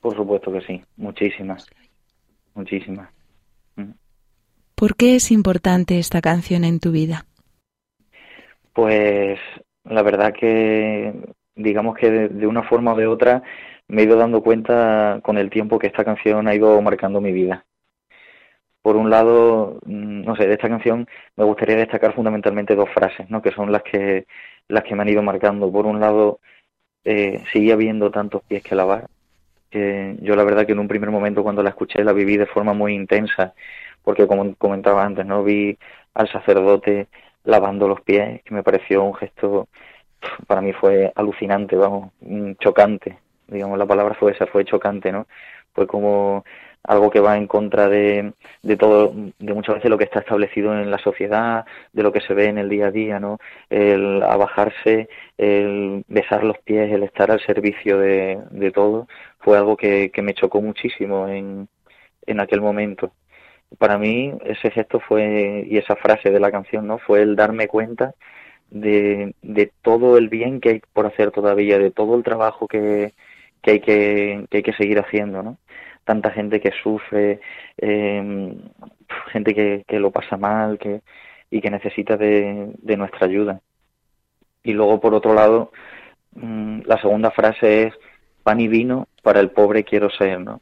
Por 0.01 0.17
supuesto 0.17 0.51
que 0.51 0.59
sí, 0.63 0.81
muchísimas, 0.97 1.65
muchísimas. 2.55 3.09
Mm. 3.77 3.91
¿Por 4.75 4.97
qué 4.97 5.15
es 5.15 5.31
importante 5.31 5.97
esta 5.97 6.19
canción 6.19 6.65
en 6.65 6.81
tu 6.81 6.91
vida? 6.91 7.25
Pues 8.73 9.39
la 9.85 10.01
verdad 10.01 10.33
que 10.37 11.13
digamos 11.55 11.95
que 11.95 12.11
de, 12.11 12.27
de 12.27 12.47
una 12.47 12.63
forma 12.63 12.91
o 12.91 12.97
de 12.97 13.07
otra 13.07 13.43
me 13.87 14.01
he 14.01 14.05
ido 14.05 14.17
dando 14.17 14.43
cuenta 14.43 15.21
con 15.23 15.37
el 15.37 15.49
tiempo 15.49 15.79
que 15.79 15.87
esta 15.87 16.03
canción 16.03 16.49
ha 16.49 16.55
ido 16.55 16.81
marcando 16.81 17.21
mi 17.21 17.31
vida. 17.31 17.63
Por 18.83 18.97
un 18.97 19.09
lado, 19.09 19.79
mm, 19.85 20.23
no 20.25 20.35
sé, 20.35 20.47
de 20.47 20.53
esta 20.53 20.69
canción 20.69 21.07
me 21.37 21.45
gustaría 21.45 21.77
destacar 21.77 22.13
fundamentalmente 22.13 22.75
dos 22.75 22.89
frases, 22.91 23.29
¿no? 23.31 23.41
Que 23.41 23.51
son 23.51 23.71
las 23.71 23.83
que 23.83 24.27
las 24.67 24.83
que 24.83 24.95
me 24.95 25.03
han 25.03 25.09
ido 25.09 25.23
marcando. 25.23 25.71
Por 25.71 25.85
un 25.87 25.99
lado, 25.99 26.39
eh, 27.05 27.41
sigue 27.51 27.73
habiendo 27.73 28.11
tantos 28.11 28.43
pies 28.43 28.63
que 28.63 28.75
lavar. 28.75 29.07
Yo 30.21 30.35
la 30.35 30.43
verdad 30.43 30.65
que 30.65 30.73
en 30.73 30.79
un 30.79 30.87
primer 30.87 31.09
momento 31.09 31.43
cuando 31.43 31.63
la 31.63 31.69
escuché 31.69 32.03
la 32.03 32.13
viví 32.13 32.37
de 32.37 32.45
forma 32.45 32.73
muy 32.73 32.93
intensa, 32.93 33.53
porque 34.03 34.27
como 34.27 34.55
comentaba 34.55 35.03
antes, 35.03 35.25
no 35.25 35.43
vi 35.43 35.77
al 36.13 36.29
sacerdote 36.31 37.07
lavando 37.43 37.87
los 37.87 38.01
pies, 38.01 38.43
que 38.43 38.53
me 38.53 38.63
pareció 38.63 39.03
un 39.03 39.15
gesto, 39.15 39.67
para 40.47 40.61
mí 40.61 40.73
fue 40.73 41.11
alucinante, 41.15 41.75
vamos, 41.75 42.11
mm, 42.21 42.53
chocante, 42.59 43.17
digamos 43.47 43.77
la 43.79 43.85
palabra 43.85 44.15
fue 44.15 44.31
esa, 44.33 44.45
fue 44.47 44.65
chocante, 44.65 45.11
¿no? 45.11 45.27
Fue 45.73 45.87
como 45.87 46.45
algo 46.83 47.09
que 47.09 47.19
va 47.21 47.37
en 47.37 47.47
contra 47.47 47.87
de, 47.87 48.33
de 48.61 48.77
todo, 48.77 49.13
de 49.39 49.53
muchas 49.53 49.75
veces 49.75 49.89
lo 49.89 49.97
que 49.97 50.03
está 50.03 50.19
establecido 50.19 50.73
en 50.77 50.91
la 50.91 50.97
sociedad, 50.97 51.65
de 51.93 52.03
lo 52.03 52.11
que 52.11 52.21
se 52.21 52.33
ve 52.33 52.45
en 52.45 52.57
el 52.57 52.69
día 52.69 52.87
a 52.87 52.91
día, 52.91 53.19
¿no? 53.19 53.39
El 53.69 54.21
abajarse, 54.23 55.07
el 55.37 56.03
besar 56.07 56.43
los 56.43 56.57
pies, 56.59 56.91
el 56.91 57.03
estar 57.03 57.31
al 57.31 57.39
servicio 57.41 57.97
de, 57.99 58.39
de 58.51 58.71
todo, 58.71 59.07
fue 59.39 59.57
algo 59.57 59.77
que, 59.77 60.11
que 60.11 60.21
me 60.21 60.33
chocó 60.33 60.61
muchísimo 60.61 61.27
en, 61.27 61.67
en 62.25 62.39
aquel 62.39 62.61
momento. 62.61 63.13
Para 63.77 63.97
mí 63.97 64.33
ese 64.45 64.69
gesto 64.71 64.99
fue, 64.99 65.65
y 65.67 65.77
esa 65.77 65.95
frase 65.95 66.29
de 66.31 66.39
la 66.39 66.51
canción, 66.51 66.85
¿no? 66.87 66.97
Fue 66.99 67.21
el 67.21 67.35
darme 67.35 67.67
cuenta 67.67 68.13
de, 68.69 69.33
de 69.41 69.71
todo 69.81 70.17
el 70.17 70.29
bien 70.29 70.59
que 70.59 70.69
hay 70.69 70.81
por 70.93 71.05
hacer 71.05 71.31
todavía, 71.31 71.79
de 71.79 71.91
todo 71.91 72.15
el 72.15 72.23
trabajo 72.23 72.67
que, 72.67 73.13
que 73.61 73.71
hay 73.71 73.79
que, 73.79 74.45
que 74.49 74.57
hay 74.57 74.63
que 74.63 74.73
seguir 74.73 74.99
haciendo, 74.99 75.41
¿no? 75.43 75.57
Tanta 76.03 76.31
gente 76.31 76.59
que 76.59 76.71
sufre, 76.83 77.39
eh, 77.77 78.55
gente 79.31 79.53
que, 79.53 79.83
que 79.87 79.99
lo 79.99 80.11
pasa 80.11 80.37
mal, 80.37 80.77
que, 80.77 81.01
y 81.49 81.61
que 81.61 81.69
necesita 81.69 82.17
de, 82.17 82.73
de 82.77 82.97
nuestra 82.97 83.27
ayuda. 83.27 83.61
Y 84.63 84.73
luego, 84.73 84.99
por 84.99 85.13
otro 85.13 85.33
lado, 85.33 85.71
mm, 86.33 86.81
la 86.85 86.99
segunda 86.99 87.31
frase 87.31 87.83
es 87.83 87.93
pan 88.43 88.59
y 88.59 88.67
vino 88.67 89.07
para 89.21 89.39
el 89.39 89.51
pobre 89.51 89.83
quiero 89.83 90.09
ser, 90.09 90.39
¿no? 90.39 90.61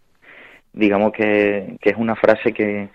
Digamos 0.73 1.11
que, 1.13 1.77
que 1.81 1.89
es 1.91 1.97
una 1.97 2.15
frase 2.15 2.53
que, 2.53 2.89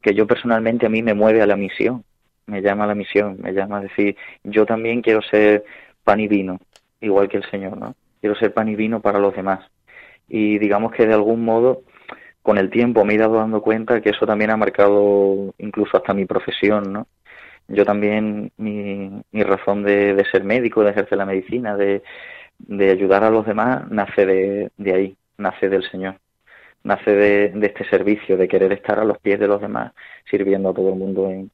que 0.00 0.14
yo 0.14 0.26
personalmente 0.26 0.86
a 0.86 0.90
mí 0.90 1.02
me 1.02 1.14
mueve 1.14 1.42
a 1.42 1.46
la 1.46 1.56
misión, 1.56 2.04
me 2.46 2.60
llama 2.60 2.84
a 2.84 2.88
la 2.88 2.94
misión, 2.94 3.36
me 3.40 3.52
llama 3.52 3.78
a 3.78 3.82
decir, 3.82 4.16
yo 4.42 4.66
también 4.66 5.02
quiero 5.02 5.22
ser 5.22 5.64
pan 6.02 6.20
y 6.20 6.28
vino, 6.28 6.58
igual 7.00 7.28
que 7.28 7.38
el 7.38 7.50
Señor, 7.50 7.78
¿no? 7.78 7.94
Quiero 8.20 8.36
ser 8.36 8.52
pan 8.52 8.68
y 8.68 8.74
vino 8.74 9.00
para 9.00 9.18
los 9.18 9.34
demás. 9.34 9.60
Y 10.28 10.58
digamos 10.58 10.92
que 10.92 11.06
de 11.06 11.14
algún 11.14 11.44
modo, 11.44 11.82
con 12.42 12.58
el 12.58 12.70
tiempo 12.70 13.04
me 13.04 13.14
he 13.14 13.16
ido 13.16 13.34
dando 13.34 13.62
cuenta 13.62 14.00
que 14.00 14.10
eso 14.10 14.26
también 14.26 14.50
ha 14.50 14.56
marcado 14.56 15.54
incluso 15.58 15.96
hasta 15.96 16.14
mi 16.14 16.26
profesión, 16.26 16.92
¿no? 16.92 17.06
yo 17.68 17.84
también, 17.84 18.52
mi, 18.56 19.22
mi 19.32 19.42
razón 19.42 19.82
de, 19.82 20.14
de 20.14 20.24
ser 20.26 20.44
médico, 20.44 20.82
de 20.82 20.90
ejercer 20.90 21.18
la 21.18 21.26
medicina, 21.26 21.76
de, 21.76 22.02
de 22.58 22.90
ayudar 22.90 23.24
a 23.24 23.30
los 23.30 23.46
demás, 23.46 23.90
nace 23.90 24.26
de, 24.26 24.70
de 24.76 24.94
ahí, 24.94 25.16
nace 25.38 25.68
del 25.68 25.88
Señor, 25.90 26.18
nace 26.82 27.10
de, 27.12 27.48
de 27.50 27.66
este 27.66 27.88
servicio, 27.88 28.36
de 28.36 28.48
querer 28.48 28.72
estar 28.72 28.98
a 28.98 29.04
los 29.04 29.18
pies 29.18 29.40
de 29.40 29.48
los 29.48 29.60
demás, 29.60 29.92
sirviendo 30.30 30.70
a 30.70 30.74
todo 30.74 30.90
el 30.90 30.96
mundo 30.96 31.30
en, 31.30 31.50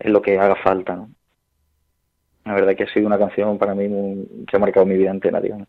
lo 0.00 0.22
que 0.22 0.38
haga 0.38 0.56
falta. 0.56 1.06
La 2.44 2.54
verdad 2.54 2.76
que 2.76 2.84
ha 2.84 2.92
sido 2.92 3.06
una 3.06 3.18
canción 3.18 3.58
para 3.58 3.74
mí 3.74 3.88
que 4.46 4.56
ha 4.56 4.60
marcado 4.60 4.86
mi 4.86 4.96
vida 4.96 5.10
entera, 5.10 5.40
digamos. 5.40 5.68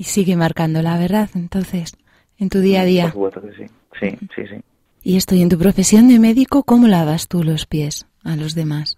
Y 0.00 0.04
sigue 0.04 0.34
marcando 0.34 0.80
la 0.80 0.98
verdad, 0.98 1.28
entonces, 1.34 1.94
en 2.38 2.48
tu 2.48 2.60
día 2.60 2.80
a 2.80 2.84
Por 2.84 2.88
día. 2.88 3.10
supuesto 3.10 3.42
que 3.42 3.52
sí, 3.52 3.66
sí, 4.00 4.18
sí, 4.34 4.46
sí. 4.46 4.62
Y 5.02 5.18
esto, 5.18 5.34
y 5.34 5.42
en 5.42 5.50
tu 5.50 5.58
profesión 5.58 6.08
de 6.08 6.18
médico, 6.18 6.62
¿cómo 6.62 6.88
lavas 6.88 7.28
tú 7.28 7.44
los 7.44 7.66
pies 7.66 8.06
a 8.24 8.34
los 8.34 8.54
demás? 8.54 8.96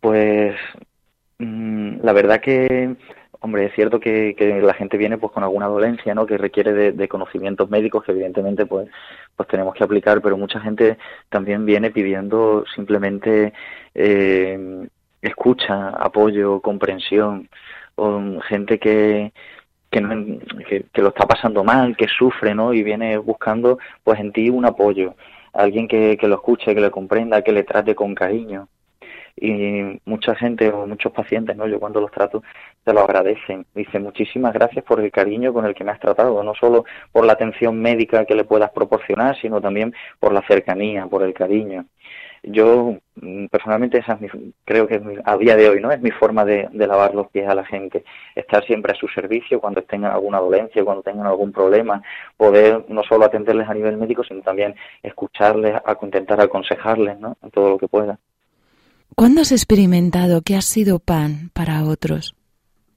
Pues 0.00 0.54
mm, 1.40 2.04
la 2.04 2.12
verdad 2.12 2.40
que, 2.40 2.94
hombre, 3.40 3.66
es 3.66 3.74
cierto 3.74 3.98
que, 3.98 4.36
que 4.38 4.62
la 4.62 4.74
gente 4.74 4.96
viene 4.96 5.18
pues 5.18 5.32
con 5.32 5.42
alguna 5.42 5.66
dolencia, 5.66 6.14
¿no? 6.14 6.24
Que 6.24 6.38
requiere 6.38 6.72
de, 6.72 6.92
de 6.92 7.08
conocimientos 7.08 7.68
médicos 7.68 8.04
que 8.04 8.12
evidentemente 8.12 8.64
pues, 8.64 8.88
pues 9.34 9.48
tenemos 9.48 9.74
que 9.74 9.82
aplicar, 9.82 10.22
pero 10.22 10.36
mucha 10.36 10.60
gente 10.60 10.98
también 11.30 11.66
viene 11.66 11.90
pidiendo 11.90 12.64
simplemente 12.76 13.54
eh, 13.92 14.86
escucha, 15.20 15.88
apoyo, 15.88 16.60
comprensión, 16.60 17.48
o 18.00 18.40
gente 18.42 18.78
que 18.78 19.32
que, 19.90 20.00
no- 20.00 20.38
que, 20.68 20.84
que 20.92 21.02
lo 21.02 21.08
está 21.08 21.26
pasando 21.26 21.64
mal, 21.64 21.96
que 21.96 22.06
sufre, 22.08 22.54
¿no? 22.54 22.72
Y 22.74 22.82
viene 22.82 23.18
buscando, 23.18 23.78
pues, 24.04 24.20
en 24.20 24.32
ti 24.32 24.48
un 24.50 24.64
apoyo, 24.66 25.14
alguien 25.52 25.88
que, 25.88 26.16
que 26.18 26.28
lo 26.28 26.36
escuche, 26.36 26.74
que 26.74 26.80
le 26.80 26.90
comprenda, 26.90 27.42
que 27.42 27.52
le 27.52 27.64
trate 27.64 27.94
con 27.94 28.14
cariño 28.14 28.68
y 29.36 30.00
mucha 30.04 30.34
gente 30.34 30.70
o 30.70 30.86
muchos 30.86 31.12
pacientes, 31.12 31.56
¿no? 31.56 31.66
Yo 31.66 31.80
cuando 31.80 32.00
los 32.00 32.10
trato 32.10 32.42
te 32.84 32.92
lo 32.92 33.00
agradecen. 33.00 33.64
Dicen 33.74 34.02
muchísimas 34.02 34.52
gracias 34.52 34.84
por 34.84 35.00
el 35.00 35.10
cariño 35.10 35.52
con 35.52 35.64
el 35.66 35.74
que 35.74 35.84
me 35.84 35.92
has 35.92 36.00
tratado, 36.00 36.42
no 36.42 36.54
solo 36.54 36.84
por 37.12 37.24
la 37.24 37.32
atención 37.34 37.80
médica 37.80 38.24
que 38.26 38.34
le 38.34 38.44
puedas 38.44 38.70
proporcionar, 38.70 39.36
sino 39.40 39.60
también 39.60 39.94
por 40.18 40.32
la 40.32 40.42
cercanía, 40.46 41.06
por 41.06 41.22
el 41.22 41.32
cariño. 41.32 41.86
Yo 42.42 42.96
mm, 43.16 43.46
personalmente 43.46 43.98
esa 43.98 44.14
es 44.14 44.20
mi- 44.34 44.52
creo 44.64 44.86
que 44.86 44.96
es 44.96 45.04
mi- 45.04 45.16
a 45.24 45.36
día 45.36 45.56
de 45.56 45.68
hoy 45.68 45.80
no 45.80 45.90
es 45.90 46.00
mi 46.00 46.10
forma 46.10 46.44
de, 46.44 46.68
de 46.72 46.86
lavar 46.86 47.14
los 47.14 47.28
pies 47.28 47.48
a 47.48 47.54
la 47.54 47.64
gente, 47.64 48.04
estar 48.34 48.64
siempre 48.64 48.92
a 48.92 48.94
su 48.96 49.08
servicio 49.08 49.60
cuando 49.60 49.82
tengan 49.82 50.12
alguna 50.12 50.38
dolencia, 50.38 50.84
cuando 50.84 51.02
tengan 51.02 51.26
algún 51.26 51.52
problema, 51.52 52.02
poder 52.36 52.84
no 52.88 53.02
solo 53.02 53.26
atenderles 53.26 53.68
a 53.68 53.74
nivel 53.74 53.96
médico, 53.96 54.24
sino 54.24 54.40
también 54.42 54.74
escucharles, 55.02 55.74
a 55.84 55.98
intentar 56.02 56.40
aconsejarles, 56.40 57.18
¿no? 57.20 57.36
En 57.42 57.50
todo 57.50 57.70
lo 57.70 57.78
que 57.78 57.88
pueda. 57.88 58.18
¿Cuándo 59.14 59.42
has 59.42 59.52
experimentado 59.52 60.40
que 60.42 60.56
has 60.56 60.64
sido 60.64 60.98
pan 60.98 61.50
para 61.52 61.84
otros? 61.84 62.34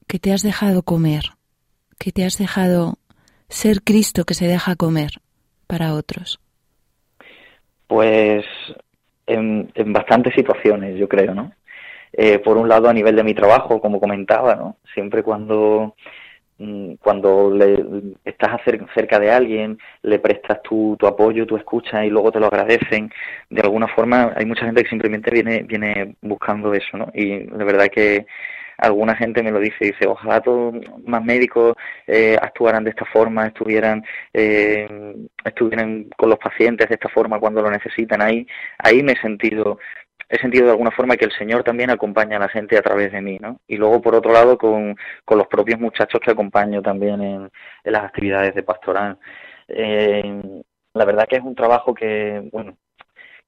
Que 0.08 0.20
te 0.20 0.32
has 0.32 0.42
dejado 0.42 0.84
comer, 0.84 1.24
que 2.00 2.12
te 2.12 2.24
has 2.24 2.38
dejado 2.38 2.98
ser 3.50 3.84
Cristo 3.84 4.24
que 4.24 4.34
se 4.34 4.48
deja 4.48 4.76
comer 4.76 5.12
para 5.68 5.94
otros. 5.94 6.40
Pues 7.88 8.46
en, 9.28 9.72
en 9.76 9.94
bastantes 9.94 10.34
situaciones, 10.36 10.98
yo 10.98 11.08
creo, 11.08 11.34
¿no? 11.34 11.52
Eh, 12.14 12.40
por 12.40 12.58
un 12.58 12.70
lado, 12.70 12.90
a 12.90 12.94
nivel 12.94 13.16
de 13.16 13.24
mi 13.24 13.34
trabajo, 13.34 13.82
como 13.82 14.00
comentaba, 14.00 14.56
¿no? 14.56 14.78
Siempre 14.94 15.24
cuando, 15.24 15.96
mm, 16.60 16.96
cuando 17.02 17.52
le, 17.52 17.84
estás 18.26 18.62
cer- 18.66 18.88
cerca 18.94 19.20
de 19.20 19.32
alguien, 19.32 19.78
le 20.04 20.20
prestas 20.20 20.62
tu, 20.64 20.96
tu 21.00 21.08
apoyo, 21.08 21.46
tu 21.48 21.58
escucha 21.58 22.06
y 22.06 22.10
luego 22.10 22.32
te 22.32 22.40
lo 22.40 22.48
agradecen, 22.48 23.12
de 23.50 23.62
alguna 23.62 23.88
forma 23.90 24.34
hay 24.36 24.46
mucha 24.46 24.66
gente 24.66 24.84
que 24.84 24.90
simplemente 24.90 25.32
viene, 25.32 25.64
viene 25.64 26.16
buscando 26.22 26.74
eso, 26.74 26.98
¿no? 26.98 27.10
Y 27.14 27.40
de 27.40 27.64
verdad 27.66 27.88
que 27.90 28.26
alguna 28.78 29.16
gente 29.16 29.44
me 29.44 29.52
lo 29.52 29.60
dice, 29.60 29.86
dice, 29.86 30.08
ojalá 30.08 30.42
todos 30.42 30.76
más 31.06 31.24
médicos 31.24 31.76
eh, 32.08 32.38
actuaran 32.42 32.84
de 32.84 32.90
esta 32.92 33.06
forma, 33.06 33.48
estuvieran 33.48 34.04
eh, 34.34 35.16
estuvieran 35.44 36.10
con 36.18 36.30
los 36.30 36.40
pacientes 36.40 36.90
de 36.90 36.96
esta 36.96 37.10
forma 37.10 37.40
cuando 37.40 37.62
lo 37.62 37.70
necesitan. 37.70 38.22
Ahí, 38.22 38.48
ahí 38.80 39.04
me 39.04 39.14
he 39.14 39.18
sentido, 39.18 39.80
he 40.30 40.38
sentido 40.38 40.66
de 40.66 40.72
alguna 40.72 40.92
forma 40.92 41.16
que 41.18 41.26
el 41.26 41.32
Señor 41.32 41.64
también 41.64 41.90
acompaña 41.90 42.38
a 42.38 42.42
la 42.42 42.50
gente 42.50 42.78
a 42.78 42.82
través 42.82 43.12
de 43.12 43.22
mí, 43.22 43.38
¿no? 43.40 43.60
Y 43.68 43.78
luego 43.78 44.02
por 44.02 44.16
otro 44.16 44.32
lado 44.32 44.58
con, 44.58 44.96
con 45.26 45.38
los 45.38 45.48
propios 45.48 45.80
muchachos 45.80 46.20
que 46.24 46.32
acompaño 46.32 46.82
también 46.82 47.22
en, 47.22 47.52
en 47.84 47.92
las 47.92 48.04
actividades 48.04 48.56
de 48.56 48.64
pastoral. 48.64 49.18
Eh, 49.68 50.42
la 50.94 51.06
verdad 51.06 51.28
que 51.28 51.38
es 51.38 51.44
un 51.44 51.56
trabajo 51.56 51.94
que, 51.94 52.50
bueno, 52.52 52.78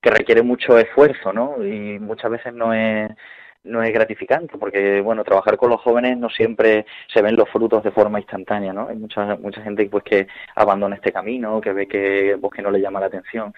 que 0.01 0.09
requiere 0.09 0.41
mucho 0.43 0.77
esfuerzo, 0.77 1.33
¿no? 1.33 1.63
Y 1.65 1.99
muchas 1.99 2.31
veces 2.31 2.53
no 2.53 2.73
es 2.73 3.09
no 3.65 3.83
es 3.83 3.93
gratificante 3.93 4.57
porque 4.57 5.01
bueno 5.01 5.23
trabajar 5.23 5.57
con 5.57 5.69
los 5.69 5.81
jóvenes 5.81 6.17
no 6.17 6.29
siempre 6.29 6.85
se 7.13 7.21
ven 7.21 7.35
los 7.35 7.49
frutos 7.49 7.83
de 7.83 7.91
forma 7.91 8.19
instantánea 8.19 8.73
no 8.73 8.87
hay 8.87 8.95
mucha 8.95 9.35
mucha 9.37 9.61
gente 9.61 9.85
pues 9.89 10.03
que 10.03 10.27
abandona 10.55 10.95
este 10.95 11.11
camino 11.11 11.59
que 11.61 11.73
ve 11.73 11.87
que 11.87 12.37
pues, 12.39 12.53
que 12.53 12.61
no 12.61 12.71
le 12.71 12.81
llama 12.81 12.99
la 12.99 13.07
atención. 13.07 13.53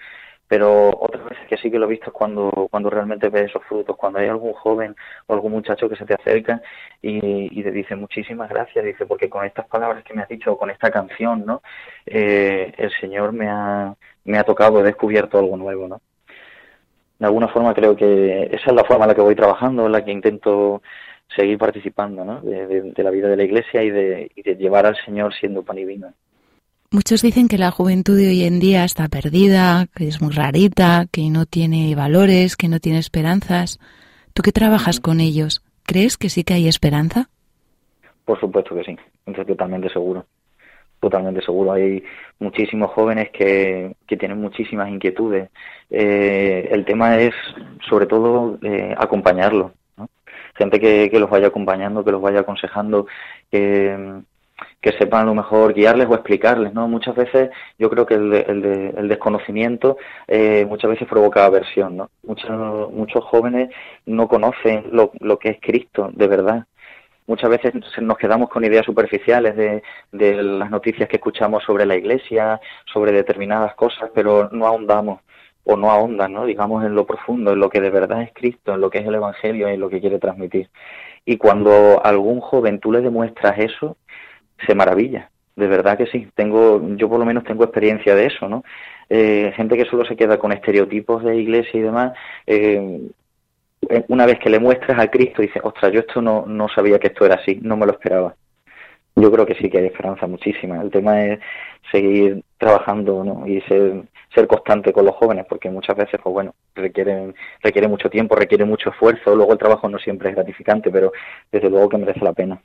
Pero 0.50 0.88
otras 0.98 1.24
veces 1.26 1.46
que 1.46 1.58
sí 1.58 1.70
que 1.70 1.78
lo 1.78 1.84
he 1.84 1.90
visto 1.90 2.06
es 2.06 2.12
cuando 2.12 2.50
cuando 2.70 2.88
realmente 2.88 3.28
ves 3.28 3.50
esos 3.50 3.62
frutos 3.64 3.96
cuando 3.96 4.18
hay 4.18 4.28
algún 4.28 4.54
joven 4.54 4.96
o 5.26 5.34
algún 5.34 5.52
muchacho 5.52 5.90
que 5.90 5.96
se 5.96 6.06
te 6.06 6.14
acerca 6.14 6.62
y, 7.02 7.58
y 7.58 7.62
te 7.62 7.70
dice 7.70 7.94
muchísimas 7.96 8.48
gracias 8.48 8.82
dice 8.82 9.04
porque 9.04 9.28
con 9.28 9.44
estas 9.44 9.66
palabras 9.66 10.04
que 10.04 10.14
me 10.14 10.22
has 10.22 10.28
dicho 10.28 10.56
con 10.56 10.70
esta 10.70 10.90
canción 10.90 11.44
no 11.44 11.60
eh, 12.06 12.72
el 12.78 12.90
señor 12.98 13.32
me 13.32 13.48
ha 13.48 13.94
me 14.24 14.38
ha 14.38 14.44
tocado 14.44 14.80
he 14.80 14.84
descubierto 14.84 15.38
algo 15.38 15.56
nuevo 15.58 15.86
no 15.86 16.00
de 17.18 17.26
alguna 17.26 17.48
forma 17.48 17.74
creo 17.74 17.96
que 17.96 18.44
esa 18.52 18.70
es 18.70 18.72
la 18.74 18.84
forma 18.84 19.04
en 19.04 19.08
la 19.08 19.14
que 19.14 19.20
voy 19.20 19.34
trabajando, 19.34 19.86
en 19.86 19.92
la 19.92 20.04
que 20.04 20.12
intento 20.12 20.82
seguir 21.34 21.58
participando 21.58 22.24
¿no? 22.24 22.40
de, 22.40 22.66
de- 22.66 22.92
de 22.92 23.02
la 23.02 23.10
vida 23.10 23.28
de 23.28 23.36
la 23.36 23.42
iglesia 23.44 23.82
y 23.82 23.90
de, 23.90 24.30
y 24.34 24.42
de 24.42 24.54
llevar 24.56 24.86
al 24.86 24.96
Señor 25.04 25.34
siendo 25.34 25.62
pan 25.62 25.78
y 25.78 25.84
vino. 25.84 26.12
Muchos 26.90 27.20
dicen 27.20 27.48
que 27.48 27.58
la 27.58 27.70
juventud 27.70 28.16
de 28.16 28.28
hoy 28.28 28.44
en 28.44 28.60
día 28.60 28.84
está 28.84 29.08
perdida, 29.08 29.88
que 29.94 30.08
es 30.08 30.22
muy 30.22 30.32
rarita, 30.32 31.04
que 31.12 31.28
no 31.28 31.44
tiene 31.44 31.94
valores, 31.94 32.56
que 32.56 32.68
no 32.68 32.80
tiene 32.80 32.98
esperanzas. 32.98 33.78
Tú 34.32 34.40
que 34.42 34.52
trabajas 34.52 34.98
con 34.98 35.20
ellos, 35.20 35.62
¿crees 35.84 36.16
que 36.16 36.30
sí 36.30 36.44
que 36.44 36.54
hay 36.54 36.66
esperanza? 36.66 37.28
Por 38.24 38.40
supuesto 38.40 38.74
que 38.74 38.84
sí, 38.84 38.96
estoy 39.26 39.44
totalmente 39.44 39.90
seguro. 39.90 40.24
Totalmente 41.00 41.42
seguro. 41.42 41.72
Hay 41.72 42.02
muchísimos 42.40 42.90
jóvenes 42.90 43.30
que, 43.30 43.94
que 44.06 44.16
tienen 44.16 44.40
muchísimas 44.40 44.88
inquietudes. 44.88 45.48
Eh, 45.90 46.68
el 46.72 46.84
tema 46.84 47.18
es, 47.18 47.34
sobre 47.88 48.06
todo, 48.06 48.58
eh, 48.62 48.94
acompañarlos. 48.98 49.72
Gente 50.54 50.80
que, 50.80 51.08
que 51.08 51.20
los 51.20 51.30
vaya 51.30 51.46
acompañando, 51.46 52.04
que 52.04 52.10
los 52.10 52.20
vaya 52.20 52.40
aconsejando, 52.40 53.06
que, 53.48 54.22
que 54.80 54.92
sepan 54.92 55.22
a 55.22 55.26
lo 55.26 55.34
mejor 55.36 55.72
guiarles 55.72 56.08
o 56.08 56.14
explicarles, 56.14 56.74
¿no? 56.74 56.88
Muchas 56.88 57.14
veces 57.14 57.50
yo 57.78 57.88
creo 57.88 58.04
que 58.04 58.14
el, 58.14 58.32
el, 58.34 58.94
el 58.96 59.08
desconocimiento 59.08 59.98
eh, 60.26 60.66
muchas 60.68 60.90
veces 60.90 61.06
provoca 61.06 61.44
aversión, 61.44 61.96
¿no? 61.96 62.10
Muchos, 62.24 62.92
muchos 62.92 63.22
jóvenes 63.24 63.70
no 64.04 64.26
conocen 64.26 64.86
lo, 64.90 65.12
lo 65.20 65.38
que 65.38 65.50
es 65.50 65.58
Cristo, 65.60 66.10
de 66.12 66.26
verdad. 66.26 66.64
Muchas 67.28 67.50
veces 67.50 67.74
nos 68.00 68.18
quedamos 68.18 68.48
con 68.48 68.64
ideas 68.64 68.84
superficiales 68.84 69.54
de, 69.54 69.82
de 70.10 70.42
las 70.42 70.70
noticias 70.70 71.08
que 71.08 71.16
escuchamos 71.16 71.62
sobre 71.62 71.86
la 71.86 71.94
Iglesia, 71.94 72.58
sobre 72.92 73.12
determinadas 73.12 73.74
cosas, 73.74 74.10
pero 74.14 74.48
no 74.50 74.66
ahondamos 74.66 75.20
o 75.62 75.76
no 75.76 75.90
ahondan, 75.90 76.32
¿no? 76.32 76.46
digamos, 76.46 76.82
en 76.86 76.94
lo 76.94 77.04
profundo, 77.04 77.52
en 77.52 77.60
lo 77.60 77.68
que 77.68 77.82
de 77.82 77.90
verdad 77.90 78.22
es 78.22 78.32
Cristo, 78.32 78.74
en 78.74 78.80
lo 78.80 78.88
que 78.88 78.98
es 78.98 79.06
el 79.06 79.14
Evangelio, 79.14 79.68
en 79.68 79.78
lo 79.78 79.90
que 79.90 80.00
quiere 80.00 80.18
transmitir. 80.18 80.70
Y 81.26 81.36
cuando 81.36 82.00
a 82.02 82.08
algún 82.08 82.40
joven 82.40 82.80
tú 82.80 82.90
le 82.90 83.02
demuestras 83.02 83.58
eso, 83.58 83.98
se 84.66 84.74
maravilla. 84.74 85.30
De 85.56 85.66
verdad 85.66 85.98
que 85.98 86.06
sí. 86.06 86.26
Tengo, 86.34 86.80
yo 86.96 87.10
por 87.10 87.18
lo 87.18 87.26
menos 87.26 87.44
tengo 87.44 87.64
experiencia 87.64 88.14
de 88.14 88.24
eso, 88.24 88.48
¿no? 88.48 88.64
Eh, 89.10 89.52
gente 89.54 89.76
que 89.76 89.84
solo 89.84 90.06
se 90.06 90.16
queda 90.16 90.38
con 90.38 90.52
estereotipos 90.52 91.22
de 91.22 91.36
iglesia 91.36 91.78
y 91.78 91.82
demás, 91.82 92.12
eh, 92.46 93.02
una 94.08 94.26
vez 94.26 94.38
que 94.38 94.50
le 94.50 94.58
muestras 94.58 94.98
a 94.98 95.10
Cristo, 95.10 95.42
dice, 95.42 95.60
ostras, 95.62 95.92
yo 95.92 96.00
esto 96.00 96.20
no, 96.20 96.44
no 96.46 96.68
sabía 96.68 96.98
que 96.98 97.08
esto 97.08 97.24
era 97.24 97.36
así, 97.36 97.58
no 97.62 97.76
me 97.76 97.86
lo 97.86 97.92
esperaba. 97.92 98.34
Yo 99.16 99.32
creo 99.32 99.46
que 99.46 99.54
sí 99.54 99.68
que 99.68 99.78
hay 99.78 99.86
esperanza 99.86 100.26
muchísima. 100.26 100.80
El 100.80 100.90
tema 100.90 101.24
es 101.24 101.40
seguir 101.90 102.44
trabajando 102.56 103.24
¿no? 103.24 103.46
y 103.46 103.60
ser, 103.62 104.04
ser 104.34 104.46
constante 104.46 104.92
con 104.92 105.04
los 105.04 105.16
jóvenes, 105.16 105.46
porque 105.48 105.70
muchas 105.70 105.96
veces, 105.96 106.20
pues 106.22 106.32
bueno, 106.32 106.54
requieren, 106.74 107.34
requiere 107.62 107.88
mucho 107.88 108.08
tiempo, 108.08 108.36
requiere 108.36 108.64
mucho 108.64 108.90
esfuerzo, 108.90 109.34
luego 109.34 109.52
el 109.52 109.58
trabajo 109.58 109.88
no 109.88 109.98
siempre 109.98 110.30
es 110.30 110.36
gratificante, 110.36 110.90
pero 110.90 111.12
desde 111.50 111.70
luego 111.70 111.88
que 111.88 111.98
merece 111.98 112.20
la 112.20 112.32
pena. 112.32 112.60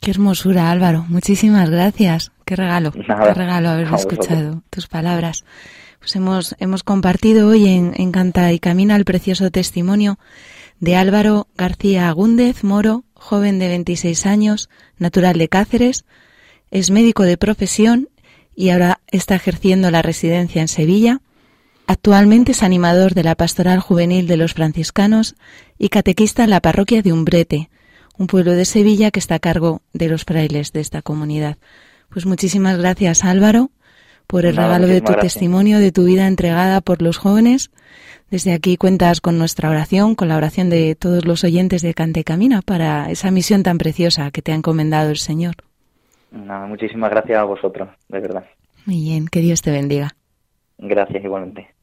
Qué 0.00 0.12
hermosura, 0.12 0.70
Álvaro. 0.70 1.04
Muchísimas 1.08 1.70
gracias. 1.70 2.32
Qué 2.44 2.56
regalo. 2.56 2.92
Nada, 3.08 3.26
Qué 3.26 3.34
regalo 3.34 3.68
haber 3.68 3.92
escuchado 3.92 4.62
tus 4.70 4.86
palabras. 4.86 5.44
Pues 5.98 6.14
hemos, 6.16 6.54
hemos 6.58 6.82
compartido 6.84 7.48
hoy 7.48 7.68
en, 7.68 7.92
en 7.96 8.12
Canta 8.12 8.52
y 8.52 8.58
Camina 8.58 8.96
el 8.96 9.04
precioso 9.04 9.50
testimonio 9.50 10.18
de 10.80 10.96
Álvaro 10.96 11.48
García 11.56 12.08
Agúndez 12.08 12.62
Moro, 12.62 13.04
joven 13.14 13.58
de 13.58 13.68
26 13.68 14.26
años, 14.26 14.68
natural 14.98 15.38
de 15.38 15.48
Cáceres, 15.48 16.04
es 16.70 16.90
médico 16.90 17.24
de 17.24 17.36
profesión 17.36 18.08
y 18.54 18.70
ahora 18.70 19.00
está 19.08 19.34
ejerciendo 19.34 19.90
la 19.90 20.02
residencia 20.02 20.60
en 20.60 20.68
Sevilla. 20.68 21.20
Actualmente 21.86 22.52
es 22.52 22.62
animador 22.62 23.14
de 23.14 23.24
la 23.24 23.34
Pastoral 23.34 23.80
Juvenil 23.80 24.26
de 24.26 24.36
los 24.36 24.54
Franciscanos 24.54 25.34
y 25.78 25.88
catequista 25.88 26.44
en 26.44 26.50
la 26.50 26.60
parroquia 26.60 27.02
de 27.02 27.12
Umbrete, 27.12 27.70
un 28.16 28.26
pueblo 28.26 28.52
de 28.52 28.64
Sevilla 28.64 29.10
que 29.10 29.20
está 29.20 29.36
a 29.36 29.40
cargo 29.40 29.82
de 29.92 30.08
los 30.08 30.24
frailes 30.24 30.72
de 30.72 30.80
esta 30.80 31.02
comunidad. 31.02 31.56
Pues 32.10 32.26
muchísimas 32.26 32.78
gracias 32.78 33.24
Álvaro 33.24 33.70
por 34.28 34.46
el 34.46 34.54
Nada, 34.54 34.68
regalo 34.68 34.86
de 34.86 35.00
tu 35.00 35.12
gracias. 35.12 35.32
testimonio, 35.34 35.80
de 35.80 35.90
tu 35.90 36.04
vida 36.04 36.28
entregada 36.28 36.80
por 36.80 37.02
los 37.02 37.16
jóvenes. 37.16 37.70
Desde 38.30 38.52
aquí 38.52 38.76
cuentas 38.76 39.20
con 39.22 39.38
nuestra 39.38 39.70
oración, 39.70 40.14
con 40.14 40.28
la 40.28 40.36
oración 40.36 40.68
de 40.68 40.94
todos 40.94 41.24
los 41.24 41.44
oyentes 41.44 41.80
de 41.82 41.94
Cante 41.94 42.24
Camina 42.24 42.60
para 42.62 43.10
esa 43.10 43.30
misión 43.30 43.62
tan 43.62 43.78
preciosa 43.78 44.30
que 44.30 44.42
te 44.42 44.52
ha 44.52 44.54
encomendado 44.54 45.10
el 45.10 45.16
Señor. 45.16 45.56
Nada, 46.30 46.66
muchísimas 46.66 47.10
gracias 47.10 47.38
a 47.38 47.44
vosotros, 47.44 47.88
de 48.08 48.20
verdad. 48.20 48.44
Muy 48.84 49.00
bien, 49.02 49.28
que 49.28 49.40
Dios 49.40 49.62
te 49.62 49.70
bendiga. 49.70 50.14
Gracias 50.76 51.24
igualmente. 51.24 51.74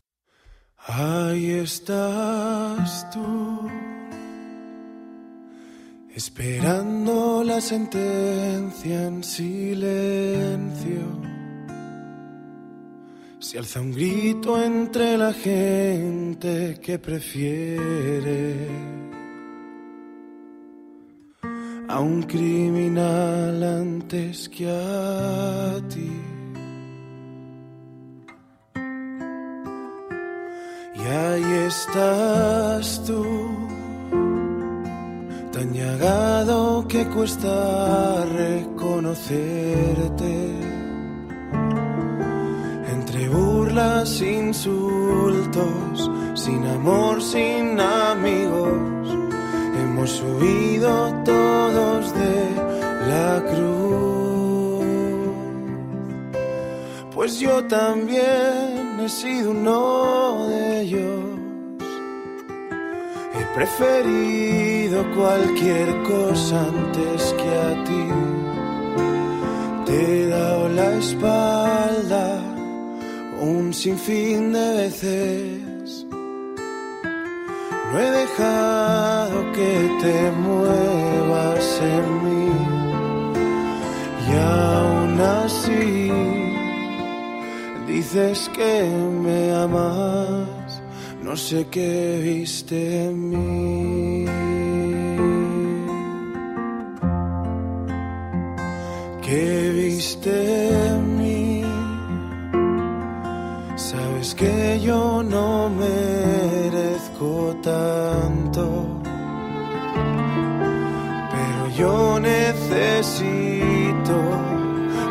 Ahí 0.87 1.49
estás 1.51 3.09
tú, 3.11 3.67
esperando 6.15 7.43
la 7.43 7.59
sentencia 7.59 9.07
en 9.07 9.23
silencio. 9.23 11.01
Se 13.47 13.55
alza 13.59 13.79
un 13.79 13.91
grito 13.91 14.59
entre 14.59 15.15
la 15.19 15.31
gente 15.31 16.79
que 16.81 16.97
prefiere 16.97 18.55
a 21.87 21.99
un 21.99 22.23
criminal 22.23 23.63
antes 23.63 24.49
que 24.49 24.67
a 24.67 25.79
ti. 25.87 26.11
Y 30.95 31.07
ahí 31.07 31.53
estás 31.67 33.03
tú, 33.05 33.23
tan 35.51 35.71
llagado 35.71 36.87
que 36.87 37.05
cuesta 37.09 38.25
reconocerte. 38.25 40.74
Burlas, 43.27 44.21
insultos, 44.21 46.11
sin 46.35 46.65
amor, 46.65 47.21
sin 47.21 47.79
amigos, 47.79 49.17
hemos 49.79 50.21
huido 50.21 51.13
todos 51.23 52.13
de 52.13 52.49
la 53.09 53.43
cruz. 53.49 54.05
Pues 57.13 57.39
yo 57.39 57.63
también 57.65 58.99
he 58.99 59.09
sido 59.09 59.51
uno 59.51 60.47
de 60.47 60.81
ellos. 60.81 61.21
He 63.33 63.45
preferido 63.55 65.03
cualquier 65.15 66.03
cosa 66.03 66.67
antes 66.67 67.33
que 67.33 67.49
a 67.49 67.83
ti. 67.83 68.05
Te 69.85 70.23
he 70.23 70.27
dado 70.27 70.69
la 70.69 70.93
espalda 70.97 72.34
un 73.45 73.73
sinfín 73.73 74.53
de 74.53 74.67
veces. 74.81 76.05
No 77.91 77.99
he 77.99 78.11
dejado 78.21 79.51
que 79.53 79.71
te 80.01 80.31
muevas 80.31 81.81
en 81.95 82.05
mí. 82.25 82.51
Y 84.27 84.31
aún 84.37 85.21
así 85.21 86.11
dices 87.87 88.49
que 88.55 88.83
me 89.23 89.53
amas. 89.53 90.81
No 91.23 91.37
sé 91.37 91.67
qué 91.69 92.19
viste 92.23 93.05
en 93.05 93.29
mí. 93.29 94.25
¿Qué 99.21 99.71
viste? 99.73 101.04
Sabes 104.25 104.41
que 104.41 104.79
yo 104.81 105.21
no 105.21 105.69
merezco 105.69 107.55
tanto, 107.61 108.87
pero 111.29 111.67
yo 111.77 112.19
necesito 112.19 114.17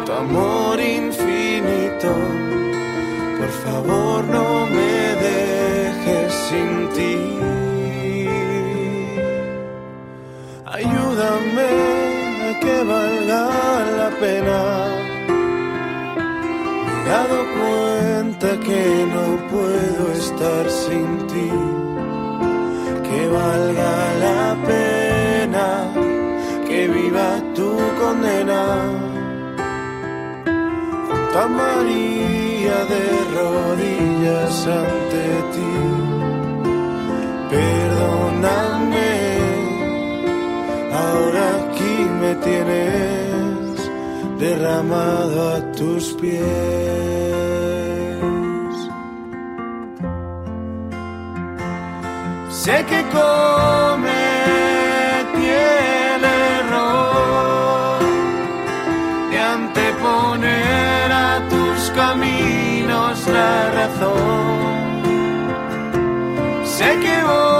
tu 0.04 0.12
amor 0.12 0.80
infinito. 0.80 2.12
Por 3.38 3.50
favor, 3.64 4.24
no 4.24 4.66
me 4.66 4.96
dejes 5.28 6.34
sin 6.48 6.88
ti. 6.96 7.16
Ayúdame 10.66 11.70
a 12.48 12.58
que 12.58 12.82
valga 12.82 13.44
la 13.96 14.10
pena. 14.18 14.60
Dado 17.06 17.38
que 18.40 19.06
no 19.14 19.48
puedo 19.48 20.12
estar 20.12 20.70
sin 20.70 21.26
ti. 21.26 21.50
Que 23.06 23.28
valga 23.28 24.14
la 24.24 24.56
pena 24.66 25.68
que 26.66 26.88
viva 26.88 27.42
tu 27.54 27.70
condena. 28.00 28.62
Junto 31.08 31.38
a 31.38 31.48
María 31.48 32.78
de 32.92 33.04
rodillas 33.36 34.66
ante 34.66 35.24
ti. 35.54 35.74
Perdóname, 37.50 39.12
ahora 40.92 41.44
aquí 41.60 41.96
me 42.20 42.34
tienes 42.46 43.90
derramado 44.38 45.54
a 45.54 45.72
tus 45.72 46.14
pies. 46.14 47.53
Sé 52.64 52.78
que 52.86 53.02
cometí 53.12 54.08
el 55.50 56.24
error 56.54 57.98
de 59.30 59.38
anteponer 59.38 61.12
a 61.12 61.46
tus 61.50 61.90
caminos 61.90 63.26
la 63.26 63.70
razón. 63.70 65.02
Sé 66.64 66.98
que 67.02 67.22
volveré 67.22 67.53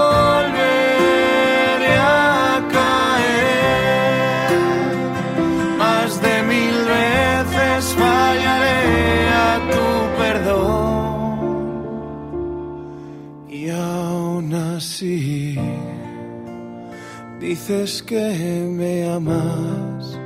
dices 17.67 18.03
que 18.03 18.67
me 18.69 19.09
amas, 19.09 20.19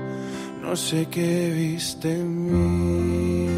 no 0.62 0.76
sé 0.76 1.06
qué 1.06 1.52
viste 1.54 2.12
en 2.12 2.46
mí. 2.46 3.50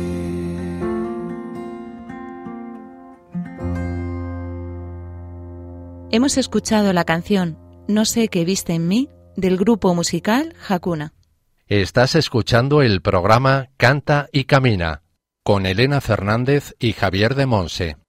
Hemos 6.11 6.37
escuchado 6.37 6.91
la 6.93 7.05
canción 7.05 7.57
No 7.87 8.05
sé 8.05 8.27
qué 8.27 8.45
viste 8.45 8.73
en 8.73 8.87
mí 8.87 9.09
del 9.35 9.57
grupo 9.57 9.95
musical 9.95 10.53
Hakuna. 10.67 11.13
Estás 11.67 12.15
escuchando 12.15 12.81
el 12.83 13.01
programa 13.01 13.69
Canta 13.77 14.27
y 14.31 14.43
Camina 14.43 15.01
con 15.43 15.65
Elena 15.65 16.01
Fernández 16.01 16.75
y 16.79 16.93
Javier 16.93 17.33
de 17.33 17.45
Monse. 17.47 18.00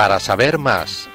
Para 0.00 0.18
saber 0.18 0.56
más 0.56 1.10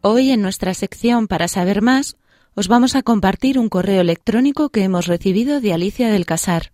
Hoy 0.00 0.30
en 0.30 0.40
nuestra 0.40 0.72
sección 0.72 1.28
Para 1.28 1.46
saber 1.48 1.82
más 1.82 2.16
os 2.54 2.68
vamos 2.68 2.96
a 2.96 3.02
compartir 3.02 3.58
un 3.58 3.68
correo 3.68 4.00
electrónico 4.00 4.70
que 4.70 4.82
hemos 4.82 5.06
recibido 5.06 5.60
de 5.60 5.74
Alicia 5.74 6.08
del 6.08 6.24
Casar. 6.24 6.72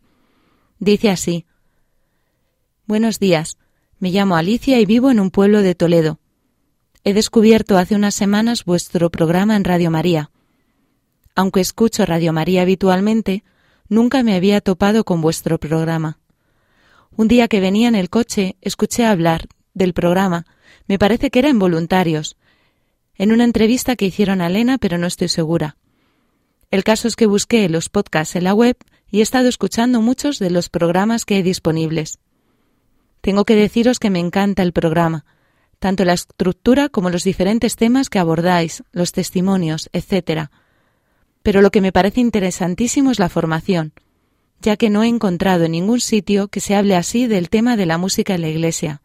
Dice 0.79 1.11
así. 1.11 1.45
Buenos 2.87 3.19
días. 3.19 3.59
Me 3.99 4.13
llamo 4.13 4.37
Alicia 4.37 4.79
y 4.79 4.87
vivo 4.87 5.11
en 5.11 5.19
un 5.19 5.33
pueblo 5.33 5.63
de 5.63 5.75
Toledo. 5.75 6.21
He 7.05 7.15
descubierto 7.15 7.79
hace 7.79 7.95
unas 7.95 8.15
semanas 8.15 8.65
vuestro 8.65 9.11
programa 9.11 9.57
en 9.57 9.65
Radio 9.65 9.91
María. 9.91 10.31
Aunque 11.35 11.61
escucho 11.61 12.05
Radio 12.05 12.33
María 12.33 12.63
habitualmente, 12.63 13.45
nunca 13.89 14.23
me 14.23 14.35
había 14.35 14.61
topado 14.61 15.05
con 15.05 15.21
vuestro 15.21 15.59
programa. 15.59 16.19
Un 17.17 17.29
día 17.29 17.49
que 17.49 17.61
venía 17.61 17.89
en 17.89 17.95
el 17.95 18.11
coche, 18.11 18.57
escuché 18.61 19.07
hablar 19.07 19.49
del 19.75 19.95
programa, 19.95 20.47
me 20.87 20.99
parece 20.99 21.31
que 21.31 21.39
era 21.39 21.49
en 21.49 21.59
voluntarios, 21.59 22.37
en 23.17 23.33
una 23.33 23.45
entrevista 23.45 23.97
que 23.97 24.07
hicieron 24.07 24.41
a 24.41 24.47
Elena, 24.47 24.79
pero 24.79 24.99
no 24.99 25.07
estoy 25.07 25.29
segura. 25.29 25.77
El 26.71 26.85
caso 26.85 27.09
es 27.09 27.17
que 27.17 27.27
busqué 27.27 27.69
los 27.69 27.89
podcasts 27.89 28.37
en 28.37 28.45
la 28.45 28.55
web 28.55 28.77
y 29.11 29.21
he 29.21 29.23
estado 29.23 29.49
escuchando 29.49 30.01
muchos 30.01 30.39
de 30.39 30.51
los 30.51 30.69
programas 30.69 31.25
que 31.25 31.35
hay 31.37 31.43
disponibles. 31.43 32.19
Tengo 33.21 33.45
que 33.45 33.57
deciros 33.57 33.99
que 33.99 34.11
me 34.11 34.21
encanta 34.21 34.63
el 34.63 34.73
programa, 34.73 35.25
tanto 35.81 36.05
la 36.05 36.13
estructura 36.13 36.89
como 36.89 37.11
los 37.11 37.25
diferentes 37.25 37.75
temas 37.75 38.09
que 38.11 38.21
abordáis, 38.21 38.85
los 38.93 39.13
testimonios, 39.13 39.91
etc. 39.93 40.51
Pero 41.43 41.63
lo 41.63 41.71
que 41.71 41.81
me 41.81 41.91
parece 41.91 42.21
interesantísimo 42.21 43.11
es 43.11 43.19
la 43.19 43.31
formación, 43.31 43.93
ya 44.61 44.77
que 44.77 44.91
no 44.91 45.03
he 45.03 45.09
encontrado 45.09 45.65
en 45.65 45.73
ningún 45.73 46.01
sitio 46.01 46.49
que 46.49 46.61
se 46.61 46.77
hable 46.77 46.95
así 46.95 47.27
del 47.27 47.49
tema 47.49 47.77
de 47.77 47.87
la 47.87 47.99
música 47.99 48.35
en 48.35 48.43
la 48.43 48.49
Iglesia. 48.49 49.03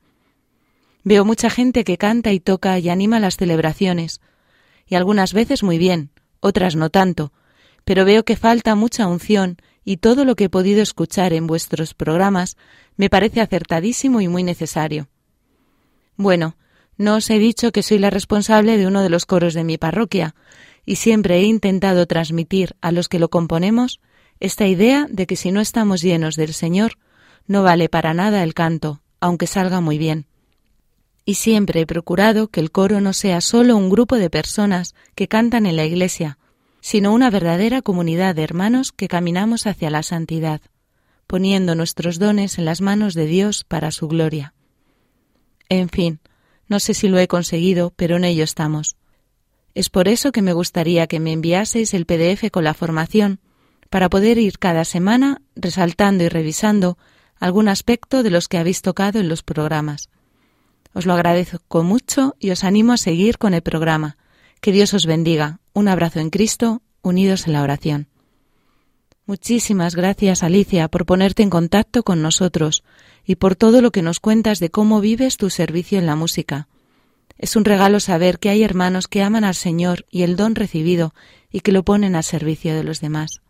Veo 1.04 1.24
mucha 1.24 1.50
gente 1.50 1.86
que 1.86 1.98
canta 1.98 2.34
y 2.34 2.40
toca 2.40 2.78
y 2.78 2.90
anima 2.90 3.20
las 3.20 3.38
celebraciones, 3.38 4.20
y 4.86 4.96
algunas 4.96 5.34
veces 5.34 5.64
muy 5.64 5.78
bien, 5.78 6.12
otras 6.42 6.76
no 6.76 6.90
tanto, 6.90 7.32
pero 7.86 8.04
veo 8.04 8.26
que 8.26 8.36
falta 8.36 8.76
mucha 8.76 9.08
unción 9.08 9.58
y 9.86 9.98
todo 9.98 10.26
lo 10.26 10.36
que 10.36 10.46
he 10.46 10.50
podido 10.50 10.82
escuchar 10.82 11.32
en 11.32 11.48
vuestros 11.48 11.94
programas 11.94 12.58
me 12.98 13.10
parece 13.10 13.40
acertadísimo 13.40 14.20
y 14.20 14.28
muy 14.28 14.44
necesario. 14.44 15.08
Bueno, 16.18 16.58
no 16.98 17.16
os 17.16 17.30
he 17.30 17.40
dicho 17.40 17.72
que 17.72 17.84
soy 17.84 18.00
la 18.00 18.10
responsable 18.10 18.78
de 18.78 18.88
uno 18.88 19.02
de 19.02 19.10
los 19.10 19.26
coros 19.26 19.54
de 19.54 19.64
mi 19.64 19.78
parroquia, 19.78 20.36
y 20.86 20.98
siempre 20.98 21.38
he 21.38 21.44
intentado 21.44 22.06
transmitir 22.06 22.76
a 22.82 22.92
los 22.92 23.10
que 23.10 23.20
lo 23.20 23.30
componemos 23.30 24.00
esta 24.40 24.68
idea 24.68 25.08
de 25.10 25.28
que 25.28 25.36
si 25.36 25.52
no 25.52 25.62
estamos 25.62 26.02
llenos 26.02 26.36
del 26.36 26.54
Señor, 26.54 26.94
no 27.48 27.64
vale 27.64 27.90
para 27.90 28.14
nada 28.14 28.44
el 28.44 28.54
canto, 28.54 29.02
aunque 29.20 29.48
salga 29.48 29.82
muy 29.82 29.98
bien. 29.98 30.28
Y 31.26 31.36
siempre 31.36 31.82
he 31.82 31.86
procurado 31.88 32.50
que 32.50 32.60
el 32.60 32.72
coro 32.72 33.02
no 33.02 33.14
sea 33.14 33.42
solo 33.42 33.76
un 33.76 33.90
grupo 33.90 34.18
de 34.18 34.30
personas 34.30 34.94
que 35.16 35.28
cantan 35.28 35.66
en 35.66 35.76
la 35.76 35.86
iglesia, 35.86 36.38
sino 36.82 37.14
una 37.14 37.32
verdadera 37.32 37.82
comunidad 37.82 38.36
de 38.36 38.44
hermanos 38.44 38.92
que 38.92 39.08
caminamos 39.08 39.66
hacia 39.66 39.90
la 39.90 40.04
santidad, 40.04 40.62
poniendo 41.26 41.74
nuestros 41.74 42.20
dones 42.20 42.60
en 42.60 42.66
las 42.66 42.82
manos 42.82 43.16
de 43.16 43.26
Dios 43.26 43.64
para 43.64 43.90
su 43.90 44.08
gloria. 44.08 44.54
En 45.68 45.90
fin, 45.90 46.20
no 46.68 46.80
sé 46.80 46.94
si 46.94 47.08
lo 47.08 47.20
he 47.20 47.28
conseguido, 47.28 47.94
pero 47.96 48.18
en 48.18 48.24
ello 48.24 48.44
estamos. 48.44 48.96
Es 49.74 49.90
por 49.90 50.08
eso 50.08 50.32
que 50.32 50.42
me 50.42 50.54
gustaría 50.54 51.08
que 51.08 51.20
me 51.20 51.34
enviaseis 51.34 51.94
el 51.94 52.06
PDF 52.06 52.50
con 52.52 52.64
la 52.64 52.74
formación, 52.74 53.40
para 53.90 54.10
poder 54.10 54.38
ir 54.38 54.58
cada 54.58 54.86
semana 54.86 55.42
resaltando 55.56 56.24
y 56.24 56.30
revisando 56.30 56.98
algún 57.40 57.68
aspecto 57.68 58.24
de 58.24 58.30
los 58.30 58.48
que 58.48 58.58
habéis 58.58 58.82
tocado 58.82 59.20
en 59.20 59.30
los 59.30 59.44
programas. 59.44 60.10
Os 60.94 61.06
lo 61.06 61.14
agradezco 61.14 61.84
mucho 61.84 62.36
y 62.40 62.52
os 62.52 62.64
animo 62.64 62.94
a 62.94 62.98
seguir 62.98 63.38
con 63.38 63.54
el 63.54 63.62
programa. 63.62 64.18
Que 64.62 64.72
Dios 64.72 64.94
os 64.94 65.06
bendiga. 65.06 65.60
Un 65.74 65.90
abrazo 65.90 66.20
en 66.20 66.30
Cristo, 66.30 66.82
unidos 67.02 67.48
en 67.48 67.54
la 67.54 67.62
oración. 67.62 68.08
Muchísimas 69.26 69.96
gracias, 69.96 70.42
Alicia, 70.44 70.88
por 70.88 71.06
ponerte 71.06 71.44
en 71.44 71.50
contacto 71.50 72.04
con 72.04 72.22
nosotros 72.22 72.84
y 73.26 73.36
por 73.36 73.56
todo 73.56 73.82
lo 73.82 73.92
que 73.92 74.02
nos 74.02 74.20
cuentas 74.20 74.60
de 74.60 74.70
cómo 74.70 75.02
vives 75.02 75.38
tu 75.38 75.50
servicio 75.50 76.00
en 76.00 76.06
la 76.06 76.16
música. 76.16 76.68
Es 77.38 77.56
un 77.56 77.64
regalo 77.66 78.00
saber 78.00 78.40
que 78.40 78.50
hay 78.50 78.64
hermanos 78.64 79.08
que 79.08 79.22
aman 79.22 79.44
al 79.44 79.54
Señor 79.56 80.06
y 80.10 80.24
el 80.24 80.36
don 80.36 80.56
recibido 80.56 81.14
y 81.52 81.60
que 81.62 81.72
lo 81.72 81.84
ponen 81.84 82.16
al 82.16 82.24
servicio 82.24 82.76
de 82.76 82.84
los 82.84 83.02
demás. 83.02 83.42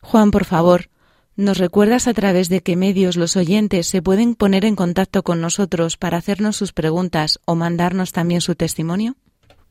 Juan, 0.00 0.30
por 0.30 0.44
favor, 0.44 0.90
¿nos 1.34 1.58
recuerdas 1.58 2.06
a 2.06 2.14
través 2.14 2.48
de 2.48 2.62
qué 2.62 2.76
medios 2.76 3.16
los 3.16 3.36
oyentes 3.36 3.88
se 3.88 4.02
pueden 4.02 4.36
poner 4.36 4.64
en 4.64 4.76
contacto 4.76 5.24
con 5.24 5.40
nosotros 5.40 5.96
para 5.96 6.18
hacernos 6.18 6.56
sus 6.56 6.72
preguntas 6.72 7.40
o 7.44 7.56
mandarnos 7.56 8.12
también 8.12 8.40
su 8.40 8.54
testimonio? 8.54 9.16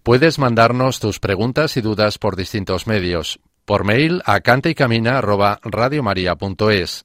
Puedes 0.04 0.38
mandarnos 0.38 1.00
tus 1.00 1.20
preguntas 1.20 1.78
y 1.78 1.82
dudas 1.82 2.18
por 2.18 2.36
distintos 2.36 2.86
medios. 2.86 3.40
Por 3.66 3.86
mail 3.86 4.22
a 4.26 4.42
cantaycamina@radiomaria.es, 4.42 7.05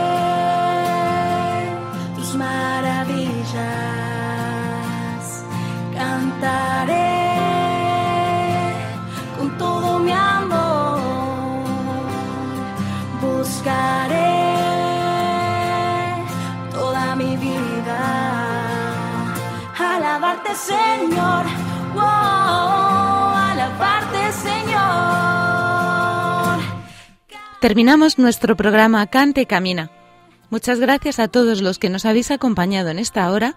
Terminamos 27.61 28.17
nuestro 28.17 28.57
programa 28.57 29.05
Cante 29.05 29.45
Camina. 29.45 29.91
Muchas 30.49 30.79
gracias 30.79 31.19
a 31.19 31.27
todos 31.27 31.61
los 31.61 31.77
que 31.77 31.91
nos 31.91 32.05
habéis 32.05 32.31
acompañado 32.31 32.89
en 32.89 32.97
esta 32.97 33.31
hora, 33.31 33.55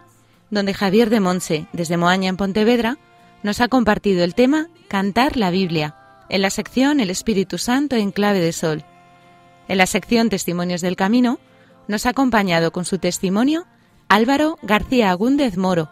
donde 0.50 0.74
Javier 0.74 1.08
de 1.08 1.20
Monse, 1.20 1.68
desde 1.72 1.96
Moaña 1.96 2.28
en 2.28 2.36
Pontevedra, 2.36 2.98
nos 3.42 3.62
ha 3.62 3.68
compartido 3.68 4.22
el 4.22 4.34
tema 4.34 4.68
Cantar 4.88 5.38
la 5.38 5.48
Biblia, 5.48 5.96
en 6.28 6.42
la 6.42 6.50
sección 6.50 7.00
El 7.00 7.08
Espíritu 7.08 7.56
Santo 7.56 7.96
en 7.96 8.12
clave 8.12 8.40
de 8.40 8.52
sol. 8.52 8.84
En 9.68 9.78
la 9.78 9.86
sección 9.86 10.28
Testimonios 10.28 10.82
del 10.82 10.96
Camino, 10.96 11.40
nos 11.88 12.04
ha 12.04 12.10
acompañado 12.10 12.72
con 12.72 12.84
su 12.84 12.98
testimonio 12.98 13.64
Álvaro 14.10 14.58
García 14.60 15.12
Agúndez 15.12 15.56
Moro, 15.56 15.88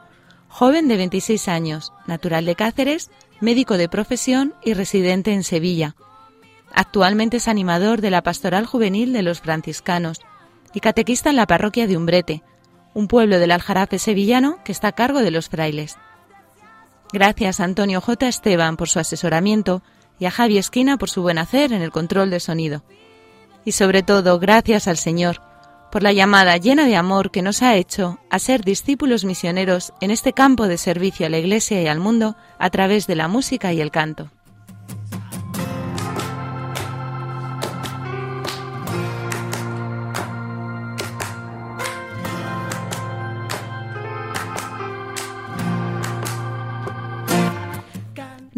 joven 0.48 0.86
de 0.86 0.98
26 0.98 1.48
años, 1.48 1.94
natural 2.06 2.44
de 2.44 2.56
Cáceres, 2.56 3.10
médico 3.40 3.78
de 3.78 3.88
profesión 3.88 4.52
y 4.62 4.74
residente 4.74 5.32
en 5.32 5.44
Sevilla. 5.44 5.96
Actualmente 6.74 7.36
es 7.36 7.48
animador 7.48 8.00
de 8.00 8.10
la 8.10 8.22
Pastoral 8.22 8.66
Juvenil 8.66 9.12
de 9.12 9.22
los 9.22 9.40
Franciscanos 9.40 10.20
y 10.74 10.80
catequista 10.80 11.30
en 11.30 11.36
la 11.36 11.46
parroquia 11.46 11.86
de 11.86 11.96
Umbrete, 11.96 12.42
un 12.94 13.08
pueblo 13.08 13.38
del 13.38 13.50
Aljarafe 13.50 13.98
sevillano 13.98 14.58
que 14.64 14.72
está 14.72 14.88
a 14.88 14.92
cargo 14.92 15.20
de 15.20 15.30
los 15.30 15.48
frailes. 15.48 15.96
Gracias 17.12 17.60
a 17.60 17.64
Antonio 17.64 18.00
J. 18.00 18.26
Esteban 18.26 18.76
por 18.76 18.88
su 18.88 18.98
asesoramiento 18.98 19.82
y 20.18 20.24
a 20.24 20.30
Javi 20.30 20.56
Esquina 20.56 20.96
por 20.96 21.10
su 21.10 21.20
buen 21.22 21.38
hacer 21.38 21.72
en 21.72 21.82
el 21.82 21.90
control 21.90 22.30
de 22.30 22.40
sonido. 22.40 22.84
Y 23.64 23.72
sobre 23.72 24.02
todo, 24.02 24.38
gracias 24.38 24.88
al 24.88 24.96
Señor 24.96 25.40
por 25.92 26.02
la 26.02 26.14
llamada 26.14 26.56
llena 26.56 26.86
de 26.86 26.96
amor 26.96 27.30
que 27.30 27.42
nos 27.42 27.60
ha 27.60 27.76
hecho 27.76 28.18
a 28.30 28.38
ser 28.38 28.64
discípulos 28.64 29.26
misioneros 29.26 29.92
en 30.00 30.10
este 30.10 30.32
campo 30.32 30.66
de 30.66 30.78
servicio 30.78 31.26
a 31.26 31.28
la 31.28 31.36
Iglesia 31.36 31.82
y 31.82 31.86
al 31.86 32.00
mundo 32.00 32.34
a 32.58 32.70
través 32.70 33.06
de 33.06 33.14
la 33.14 33.28
música 33.28 33.74
y 33.74 33.82
el 33.82 33.90
canto. 33.90 34.30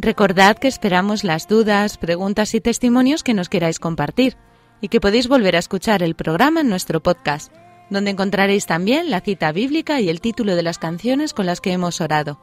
Recordad 0.04 0.58
que 0.58 0.68
esperamos 0.68 1.24
las 1.24 1.48
dudas, 1.48 1.96
preguntas 1.96 2.54
y 2.54 2.60
testimonios 2.60 3.22
que 3.22 3.32
nos 3.32 3.48
queráis 3.48 3.78
compartir 3.78 4.36
y 4.82 4.88
que 4.88 5.00
podéis 5.00 5.28
volver 5.28 5.56
a 5.56 5.60
escuchar 5.60 6.02
el 6.02 6.14
programa 6.14 6.60
en 6.60 6.68
nuestro 6.68 7.02
podcast, 7.02 7.50
donde 7.88 8.10
encontraréis 8.10 8.66
también 8.66 9.10
la 9.10 9.22
cita 9.22 9.50
bíblica 9.50 10.02
y 10.02 10.10
el 10.10 10.20
título 10.20 10.56
de 10.56 10.62
las 10.62 10.76
canciones 10.76 11.32
con 11.32 11.46
las 11.46 11.62
que 11.62 11.72
hemos 11.72 12.02
orado. 12.02 12.38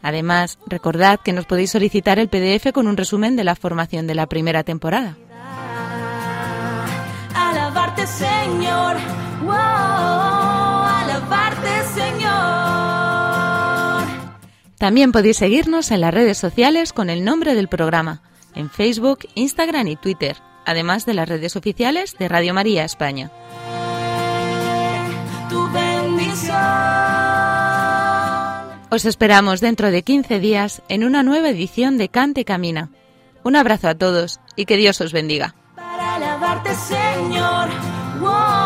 Además, 0.00 0.58
recordad 0.66 1.20
que 1.22 1.34
nos 1.34 1.44
podéis 1.44 1.70
solicitar 1.70 2.18
el 2.18 2.30
PDF 2.30 2.72
con 2.72 2.86
un 2.86 2.96
resumen 2.96 3.36
de 3.36 3.44
la 3.44 3.56
formación 3.56 4.06
de 4.06 4.14
la 4.14 4.26
primera 4.26 4.64
temporada. 4.64 5.18
Alabarte 7.34 8.06
Señor, 8.06 8.96
wow, 9.44 10.45
También 14.78 15.12
podéis 15.12 15.38
seguirnos 15.38 15.90
en 15.90 16.00
las 16.02 16.12
redes 16.12 16.36
sociales 16.38 16.92
con 16.92 17.08
el 17.08 17.24
nombre 17.24 17.54
del 17.54 17.68
programa, 17.68 18.20
en 18.54 18.70
Facebook, 18.70 19.20
Instagram 19.34 19.88
y 19.88 19.96
Twitter, 19.96 20.36
además 20.66 21.06
de 21.06 21.14
las 21.14 21.28
redes 21.28 21.56
oficiales 21.56 22.16
de 22.18 22.28
Radio 22.28 22.52
María 22.52 22.84
España. 22.84 23.30
Os 28.90 29.04
esperamos 29.04 29.60
dentro 29.60 29.90
de 29.90 30.02
15 30.02 30.40
días 30.40 30.82
en 30.88 31.04
una 31.04 31.22
nueva 31.22 31.50
edición 31.50 31.98
de 31.98 32.08
Cante 32.08 32.44
Camina. 32.44 32.90
Un 33.42 33.56
abrazo 33.56 33.88
a 33.88 33.94
todos 33.94 34.40
y 34.56 34.64
que 34.64 34.76
Dios 34.76 35.00
os 35.00 35.12
bendiga. 35.12 35.54
Para 35.74 36.14
alabarte, 36.16 36.74
Señor. 36.74 37.68
Wow, 38.20 38.65